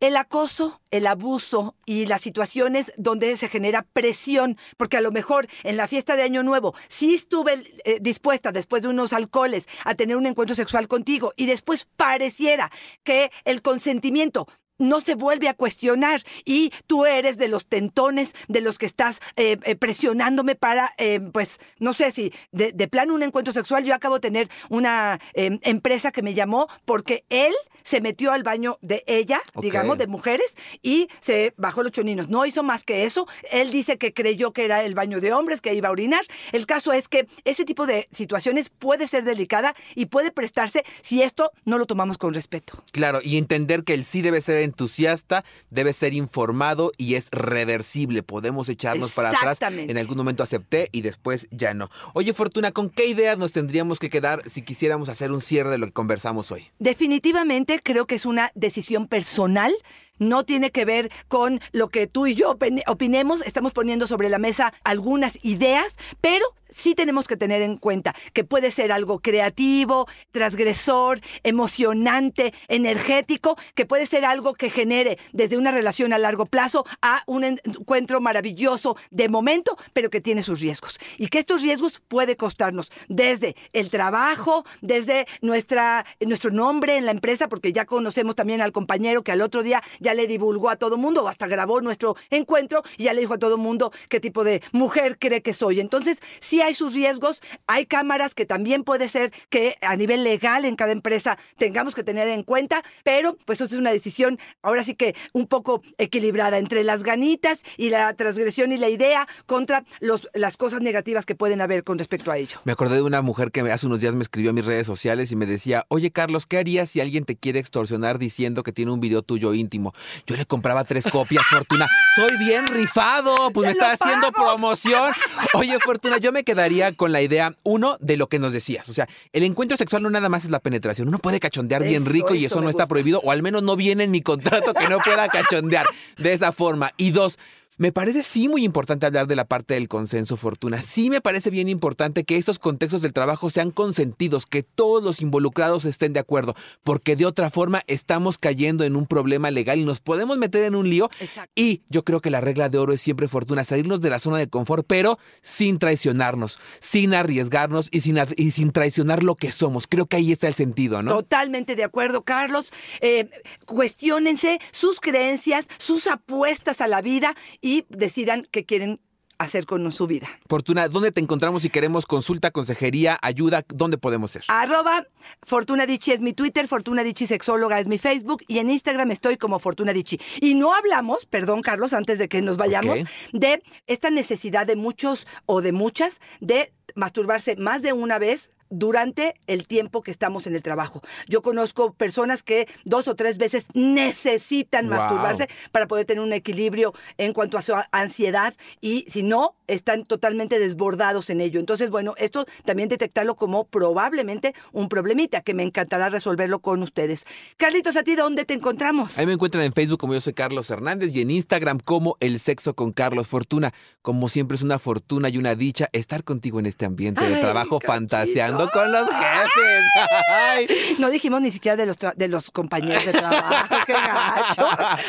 El 0.02 0.18
acoso, 0.18 0.82
el 0.90 1.06
abuso 1.06 1.76
y 1.86 2.08
las 2.08 2.24
situaciones 2.24 2.92
donde 2.98 3.38
se 3.38 3.48
genera 3.48 3.86
presión, 3.94 4.58
porque 4.76 4.98
a 4.98 5.02
lo 5.02 5.12
mejor 5.12 5.48
en 5.62 5.78
la 5.78 5.88
fiesta 5.88 6.16
de 6.16 6.24
Año 6.24 6.42
Nuevo 6.42 6.74
sí 6.88 7.14
estuve 7.14 7.64
eh, 7.86 8.00
dispuesta 8.02 8.52
después 8.52 8.82
de 8.82 8.88
unos 8.88 9.14
alcoholes 9.14 9.68
a 9.86 9.94
tener 9.94 10.18
un 10.18 10.26
encuentro 10.26 10.56
sexual 10.56 10.88
contigo 10.88 11.34
y 11.36 11.46
después 11.46 11.86
pareciera 11.98 12.72
que 13.04 13.32
el 13.46 13.62
consentimiento 13.62 14.48
no 14.82 15.00
se 15.00 15.16
vuelve 15.16 15.48
a 15.48 15.54
cuestionar 15.54 16.22
y 16.44 16.72
tú 16.88 17.06
eres 17.06 17.38
de 17.38 17.48
los 17.48 17.66
tentones, 17.66 18.34
de 18.48 18.62
los 18.62 18.78
que 18.78 18.86
estás 18.86 19.22
eh, 19.36 19.58
eh, 19.64 19.76
presionándome 19.76 20.56
para, 20.56 20.94
eh, 20.98 21.20
pues, 21.32 21.60
no 21.80 21.94
sé 21.94 22.12
si 22.12 22.34
de, 22.52 22.72
de 22.74 22.88
plano 22.88 23.14
un 23.14 23.24
encuentro 23.24 23.54
sexual. 23.54 23.84
Yo 23.84 23.96
acabo 23.96 24.16
de 24.16 24.22
tener 24.22 24.50
una 24.70 25.20
empresa 25.34 26.12
que 26.12 26.22
me 26.22 26.34
llamó 26.34 26.68
porque 26.86 27.26
él 27.30 27.54
se 27.84 28.02
metió 28.02 28.32
al 28.32 28.44
baño 28.44 28.78
de 28.82 29.04
ella, 29.08 29.42
digamos, 29.60 29.98
de 29.98 30.08
mujeres, 30.08 30.56
y 30.82 31.08
se 31.20 31.54
bajó 31.58 31.84
los 31.84 31.92
choninos. 31.92 32.30
No 32.30 32.46
hizo 32.46 32.64
más 32.64 32.84
que 32.84 33.06
eso. 33.06 33.28
Él 33.52 33.72
dice 33.72 33.98
que 33.98 34.14
creyó 34.14 34.52
que 34.52 34.66
era 34.66 34.84
el 34.84 34.96
baño 34.96 35.20
de 35.20 35.34
hombres, 35.34 35.62
que 35.62 35.74
iba 35.74 35.90
a 35.90 35.92
orinar. 35.92 36.22
El 36.52 36.66
caso 36.66 36.94
es 36.94 37.08
que 37.08 37.28
ese 37.44 37.66
tipo 37.66 37.86
de 37.86 38.08
situaciones 38.12 38.70
puede 38.70 39.08
ser 39.08 39.24
delicada 39.24 39.76
y 39.96 40.08
puede 40.08 40.32
prestarse 40.32 40.84
si 41.02 41.22
esto 41.22 41.52
no 41.66 41.78
lo 41.78 41.86
tomamos 41.86 42.18
con 42.18 42.34
respeto. 42.34 42.84
Claro, 42.92 43.20
y 43.24 43.38
entender 43.38 43.84
que 43.84 43.94
el 43.94 44.06
sí 44.06 44.22
debe 44.22 44.42
ser 44.42 44.62
entusiasta, 44.72 45.44
debe 45.70 45.94
ser 45.94 46.14
informado 46.14 46.92
y 46.98 47.16
es 47.16 47.30
reversible. 47.32 48.24
Podemos 48.24 48.70
echarnos 48.70 49.12
para 49.12 49.30
atrás. 49.30 49.60
En 49.62 49.98
algún 49.98 50.18
momento 50.18 50.44
acepté 50.44 50.90
y 50.92 51.02
después 51.02 51.48
ya 51.52 51.74
no. 51.74 51.90
Oye, 52.14 52.34
Fortuna, 52.34 52.72
¿con 52.72 52.90
qué 52.90 53.08
ideas 53.08 53.38
nos 53.38 53.52
tendríamos 53.52 54.00
que 54.00 54.10
quedar 54.10 54.44
si 54.50 54.62
quisiéramos 54.62 55.10
hacer 55.10 55.32
un 55.32 55.42
cierre 55.42 55.70
de 55.70 55.78
lo 55.78 55.86
que 55.86 55.94
conversamos 55.94 56.52
hoy? 56.52 56.68
Definitivamente 56.80 57.82
creo 57.84 58.06
que 58.08 58.16
es 58.16 58.26
una 58.26 58.52
decisión 58.56 59.08
personal 59.08 59.74
no 60.22 60.46
tiene 60.46 60.72
que 60.72 60.86
ver 60.86 61.12
con 61.28 61.60
lo 61.74 61.90
que 61.90 62.08
tú 62.08 62.28
y 62.28 62.36
yo 62.36 62.56
opine- 62.58 62.84
opinemos. 62.88 63.42
Estamos 63.42 63.74
poniendo 63.74 64.08
sobre 64.08 64.30
la 64.30 64.38
mesa 64.38 64.72
algunas 64.84 65.38
ideas, 65.44 65.98
pero 66.22 66.46
sí 66.70 66.96
tenemos 66.96 67.28
que 67.28 67.36
tener 67.36 67.62
en 67.62 67.76
cuenta 67.76 68.16
que 68.32 68.46
puede 68.46 68.72
ser 68.72 68.94
algo 68.94 69.20
creativo, 69.20 70.08
transgresor, 70.32 71.20
emocionante, 71.44 72.54
energético, 72.70 73.58
que 73.76 73.86
puede 73.86 74.06
ser 74.06 74.24
algo 74.24 74.54
que 74.54 74.70
genere 74.70 75.18
desde 75.34 75.58
una 75.58 75.72
relación 75.72 76.14
a 76.14 76.18
largo 76.18 76.46
plazo 76.46 76.86
a 77.02 77.24
un 77.26 77.44
encuentro 77.44 78.22
maravilloso 78.22 78.96
de 79.10 79.28
momento, 79.28 79.78
pero 79.92 80.10
que 80.10 80.22
tiene 80.22 80.44
sus 80.44 80.62
riesgos. 80.62 80.98
Y 81.18 81.28
que 81.28 81.40
estos 81.40 81.62
riesgos 81.62 82.02
puede 82.08 82.38
costarnos 82.38 82.90
desde 83.10 83.58
el 83.74 83.90
trabajo, 83.90 84.64
desde 84.82 85.28
nuestra, 85.42 86.06
nuestro 86.22 86.52
nombre 86.52 86.96
en 86.96 87.06
la 87.06 87.12
empresa, 87.12 87.50
porque 87.50 87.74
ya 87.74 87.86
conocemos 87.86 88.36
también 88.36 88.62
al 88.62 88.72
compañero 88.72 89.24
que 89.24 89.34
al 89.34 89.42
otro 89.42 89.62
día 89.64 89.84
ya 90.00 90.11
le 90.14 90.28
divulgó 90.28 90.70
a 90.70 90.76
todo 90.76 90.98
mundo, 90.98 91.28
hasta 91.28 91.48
grabó 91.48 91.82
nuestro 91.82 92.16
encuentro 92.30 92.84
y 92.98 93.04
ya 93.04 93.14
le 93.14 93.22
dijo 93.22 93.34
a 93.34 93.38
todo 93.38 93.58
mundo 93.58 93.92
qué 94.10 94.20
tipo 94.20 94.44
de 94.44 94.62
mujer 94.72 95.18
cree 95.20 95.42
que 95.42 95.54
soy. 95.54 95.80
Entonces, 95.80 96.20
sí 96.40 96.62
hay 96.62 96.74
sus 96.74 96.94
riesgos, 96.94 97.42
hay 97.68 97.86
cámaras 97.86 98.36
que 98.36 98.46
también 98.46 98.84
puede 98.84 99.10
ser 99.10 99.32
que 99.50 99.78
a 99.82 99.96
nivel 99.96 100.24
legal 100.24 100.66
en 100.66 100.76
cada 100.76 100.92
empresa 100.92 101.38
tengamos 101.58 101.96
que 101.96 102.04
tener 102.04 102.28
en 102.28 102.44
cuenta, 102.44 102.84
pero 103.04 103.38
pues 103.46 103.62
eso 103.62 103.76
es 103.76 103.80
una 103.80 103.92
decisión 103.92 104.40
ahora 104.62 104.84
sí 104.84 104.96
que 104.96 105.16
un 105.34 105.48
poco 105.48 105.82
equilibrada 105.98 106.58
entre 106.58 106.84
las 106.84 107.04
ganitas 107.04 107.60
y 107.78 107.90
la 107.90 108.14
transgresión 108.16 108.72
y 108.72 108.78
la 108.78 108.90
idea 108.90 109.28
contra 109.46 109.84
los, 110.00 110.30
las 110.34 110.58
cosas 110.58 110.82
negativas 110.82 111.26
que 111.26 111.36
pueden 111.36 111.62
haber 111.62 111.84
con 111.84 111.98
respecto 111.98 112.32
a 112.32 112.38
ello. 112.38 112.60
Me 112.64 112.72
acordé 112.72 112.96
de 112.96 113.02
una 113.02 113.22
mujer 113.22 113.52
que 113.52 113.62
hace 113.62 113.88
unos 113.88 114.02
días 114.02 114.16
me 114.16 114.24
escribió 114.24 114.52
a 114.52 114.54
mis 114.54 114.66
redes 114.66 114.88
sociales 114.88 115.32
y 115.32 115.36
me 115.36 115.46
decía, 115.46 115.86
oye 115.90 116.12
Carlos, 116.12 116.46
¿qué 116.46 116.58
harías 116.58 116.90
si 116.90 117.02
alguien 117.02 117.26
te 117.26 117.36
quiere 117.36 117.60
extorsionar 117.60 118.20
diciendo 118.20 118.64
que 118.64 118.72
tiene 118.72 118.92
un 118.92 119.00
video 119.00 119.22
tuyo 119.22 119.54
íntimo? 119.54 119.91
Yo 120.26 120.36
le 120.36 120.46
compraba 120.46 120.84
tres 120.84 121.06
copias, 121.12 121.44
Fortuna. 121.50 121.88
Soy 122.16 122.38
bien 122.38 122.68
rifado, 122.68 123.52
pues 123.52 123.68
me 123.68 123.74
¡Te 123.74 123.80
lo 123.80 123.86
está 123.92 124.06
haciendo 124.06 124.32
promoción. 124.32 125.14
Oye, 125.54 125.80
Fortuna, 125.80 126.18
yo 126.18 126.32
me 126.32 126.44
quedaría 126.44 126.94
con 126.94 127.12
la 127.12 127.22
idea, 127.22 127.56
uno, 127.64 127.98
de 128.00 128.18
lo 128.18 128.28
que 128.28 128.40
nos 128.40 128.54
decías. 128.54 128.90
O 128.90 128.94
sea, 128.94 129.08
el 129.34 129.44
encuentro 129.44 129.78
sexual 129.78 130.04
no 130.04 130.10
nada 130.10 130.30
más 130.30 130.46
es 130.46 130.52
la 130.52 130.60
penetración. 130.60 131.08
Uno 131.08 131.20
puede 131.20 131.40
cachondear 131.40 131.84
bien 131.84 132.04
Eso, 132.04 132.12
rico 132.12 132.36
y 132.36 132.46
eso 132.46 132.56
eso 132.56 132.62
no 132.62 132.70
está 132.70 132.84
gusta. 132.84 132.90
prohibido, 132.90 133.22
o 133.24 133.32
al 133.32 133.42
menos 133.42 133.64
no 133.64 133.76
viene 133.76 134.04
en 134.04 134.12
mi 134.12 134.22
contrato 134.22 134.74
que 134.74 134.88
no 134.88 135.00
pueda 135.00 135.28
cachondear 135.28 135.86
de 136.18 136.34
esa 136.34 136.52
forma. 136.52 136.92
Y 136.98 137.12
dos, 137.12 137.38
me 137.78 137.92
parece 137.92 138.22
sí 138.22 138.48
muy 138.48 138.64
importante 138.64 139.06
hablar 139.08 139.26
de 139.28 139.36
la 139.36 139.46
parte 139.46 139.74
del 139.74 139.88
consenso, 139.88 140.38
Fortuna. 140.38 140.82
Sí 140.82 141.10
me 141.10 141.20
parece 141.22 141.50
bien 141.50 141.68
importante 141.70 142.24
que 142.26 142.38
estos 142.38 142.60
contextos 142.60 143.02
del 143.02 143.14
trabajo 143.14 143.50
sean 143.50 143.72
consentidos, 143.72 144.46
que 144.46 144.62
todos 144.62 145.02
los 145.04 145.22
involucrados 145.22 145.86
estén 145.86 146.14
de 146.14 146.20
acuerdo, 146.20 146.54
porque 146.84 147.16
de 147.16 147.26
otra 147.26 147.50
forma 147.50 147.82
estamos 147.88 148.38
cayendo 148.38 148.84
en 148.84 148.96
un 148.96 149.08
problema 149.08 149.50
legal 149.50 149.80
y 149.80 149.86
nos 149.86 150.00
podemos 150.00 150.38
meter 150.38 150.64
en 150.66 150.76
un 150.76 150.90
lío. 150.90 151.10
Exacto. 151.20 151.52
Y 151.56 151.82
yo 151.90 152.04
creo 152.04 152.22
que 152.22 152.30
la 152.30 152.40
regla 152.42 152.70
de 152.70 152.78
oro 152.78 152.94
es 152.94 153.02
siempre, 153.02 153.28
Fortuna, 153.28 153.64
salirnos 153.64 154.00
de 154.02 154.10
la 154.12 154.20
zona 154.20 154.38
de 154.38 154.48
confort, 154.48 154.86
pero 154.88 155.18
sin 155.42 155.80
traicionarnos, 155.80 156.60
sin 156.80 157.14
arriesgarnos 157.16 157.88
y 157.92 158.02
sin, 158.02 158.20
ar- 158.20 158.36
y 158.38 158.52
sin 158.52 158.72
traicionar 158.74 159.24
lo 159.24 159.36
que 159.36 159.52
somos. 159.52 159.88
Creo 159.88 160.06
que 160.06 160.18
ahí 160.18 160.32
está 160.32 160.48
el 160.48 160.54
sentido, 160.56 161.02
¿no? 161.02 161.12
Totalmente 161.16 161.76
de 161.76 161.84
acuerdo, 161.84 162.22
Carlos. 162.24 162.72
Eh, 163.00 163.30
cuestiónense 163.66 164.60
sus 164.72 165.00
creencias, 165.00 165.66
sus 165.80 166.06
apuestas 166.08 166.82
a 166.82 166.88
la 166.88 167.02
vida 167.02 167.36
y 167.62 167.71
decidan 167.90 168.48
qué 168.52 168.66
quieren 168.66 169.00
hacer 169.42 169.66
con 169.66 169.92
su 169.92 170.08
vida. 170.08 170.28
Fortuna, 170.48 170.88
¿dónde 170.88 171.12
te 171.12 171.20
encontramos 171.20 171.64
si 171.64 171.70
queremos 171.70 172.06
consulta, 172.06 172.52
consejería, 172.52 173.18
ayuda? 173.22 173.66
¿Dónde 173.68 173.98
podemos 173.98 174.32
ser? 174.32 174.44
Arroba 174.48 175.08
Fortuna 175.42 175.86
Dichi 175.86 176.12
es 176.12 176.22
mi 176.22 176.34
Twitter, 176.34 176.68
Fortuna 176.68 177.04
Dichi 177.04 177.26
Sexóloga 177.26 177.80
es 177.80 177.88
mi 177.88 177.98
Facebook 177.98 178.44
y 178.48 178.60
en 178.60 178.70
Instagram 178.70 179.10
estoy 179.12 179.38
como 179.38 179.58
Fortuna 179.58 179.94
Dichi. 179.94 180.20
Y 180.40 180.54
no 180.54 180.74
hablamos, 180.76 181.26
perdón 181.26 181.62
Carlos, 181.64 181.94
antes 181.94 182.20
de 182.20 182.30
que 182.30 182.42
nos 182.42 182.58
vayamos, 182.58 183.00
de 183.34 183.64
esta 183.88 184.12
necesidad 184.12 184.68
de 184.68 184.76
muchos 184.76 185.26
o 185.48 185.62
de 185.62 185.72
muchas 185.72 186.22
de 186.40 186.72
masturbarse 186.96 187.56
más 187.56 187.82
de 187.82 187.94
una 187.94 188.20
vez 188.20 188.52
durante 188.72 189.36
el 189.46 189.68
tiempo 189.68 190.02
que 190.02 190.10
estamos 190.10 190.48
en 190.48 190.56
el 190.56 190.64
trabajo. 190.64 191.02
Yo 191.28 191.42
conozco 191.44 191.94
personas 191.94 192.42
que 192.42 192.68
dos 192.86 193.08
o 193.08 193.16
tres 193.16 193.38
veces 193.38 193.66
necesitan 193.74 194.88
Wow. 194.88 194.98
masturbarse 194.98 195.50
para 195.72 195.88
poder 195.88 196.06
tener 196.06 196.24
un 196.24 196.34
equilibrio 196.34 196.94
en 197.18 197.34
cuanto 197.34 197.58
a 197.58 197.62
su 197.62 197.74
ansiedad 197.92 198.54
y 198.80 199.06
si 199.08 199.22
no, 199.24 199.56
están 199.74 200.06
totalmente 200.06 200.60
desbordados 200.60 201.30
en 201.30 201.42
ello. 201.42 201.60
Entonces, 201.60 201.90
bueno, 201.90 202.14
esto 202.18 202.46
también 202.66 202.90
detectarlo 202.90 203.36
como 203.36 203.66
probablemente 203.66 204.54
un 204.72 204.90
problemita 204.90 205.42
que 205.42 205.54
me 205.54 205.64
encantará 205.64 206.10
resolverlo 206.10 206.60
con 206.60 206.84
ustedes. 206.84 207.26
Carlitos, 207.58 207.96
¿a 207.96 208.04
ti 208.04 208.16
dónde 208.16 208.46
te 208.46 208.54
encontramos? 208.54 209.18
Ahí 209.18 209.26
me 209.26 209.34
encuentran 209.34 209.64
en 209.64 209.74
Facebook 209.74 210.00
como 210.00 210.14
yo 210.14 210.22
soy 210.22 210.34
Carlos 210.34 210.70
Hernández 210.70 211.16
y 211.16 211.22
en 211.22 211.32
Instagram 211.32 211.80
como 211.80 212.18
El 212.20 212.40
Sexo 212.40 212.74
con 212.76 212.92
Carlos 212.92 213.28
Fortuna. 213.28 213.74
Como 214.02 214.30
siempre 214.30 214.56
es 214.56 214.64
una 214.64 214.80
fortuna 214.80 215.30
y 215.30 215.38
una 215.38 215.56
dicha 215.56 215.88
estar 215.94 216.24
contigo 216.24 216.60
en 216.60 216.66
este 216.66 216.86
ambiente 216.86 217.24
de 217.24 217.38
trabajo 217.38 217.80
fantaseando 217.80 218.68
con 218.70 218.92
los 218.92 219.08
jefes. 219.08 219.84
Ay. 220.30 220.68
No 221.00 221.10
dijimos 221.10 221.42
ni 221.42 221.52
siquiera 221.52 221.76
de 221.76 221.86
los, 221.86 221.98
tra- 222.00 222.16
de 222.16 222.28
los 222.28 222.50
compañeros 222.52 223.06
de 223.06 223.12
trabajo. 223.12 223.76
¡Qué 223.86 223.94
gachos! 223.94 224.66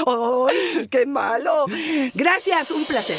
¡Ay, 0.77 0.89
qué 0.89 1.07
malo! 1.07 1.67
Gracias, 2.15 2.71
un 2.71 2.85
placer. 2.85 3.17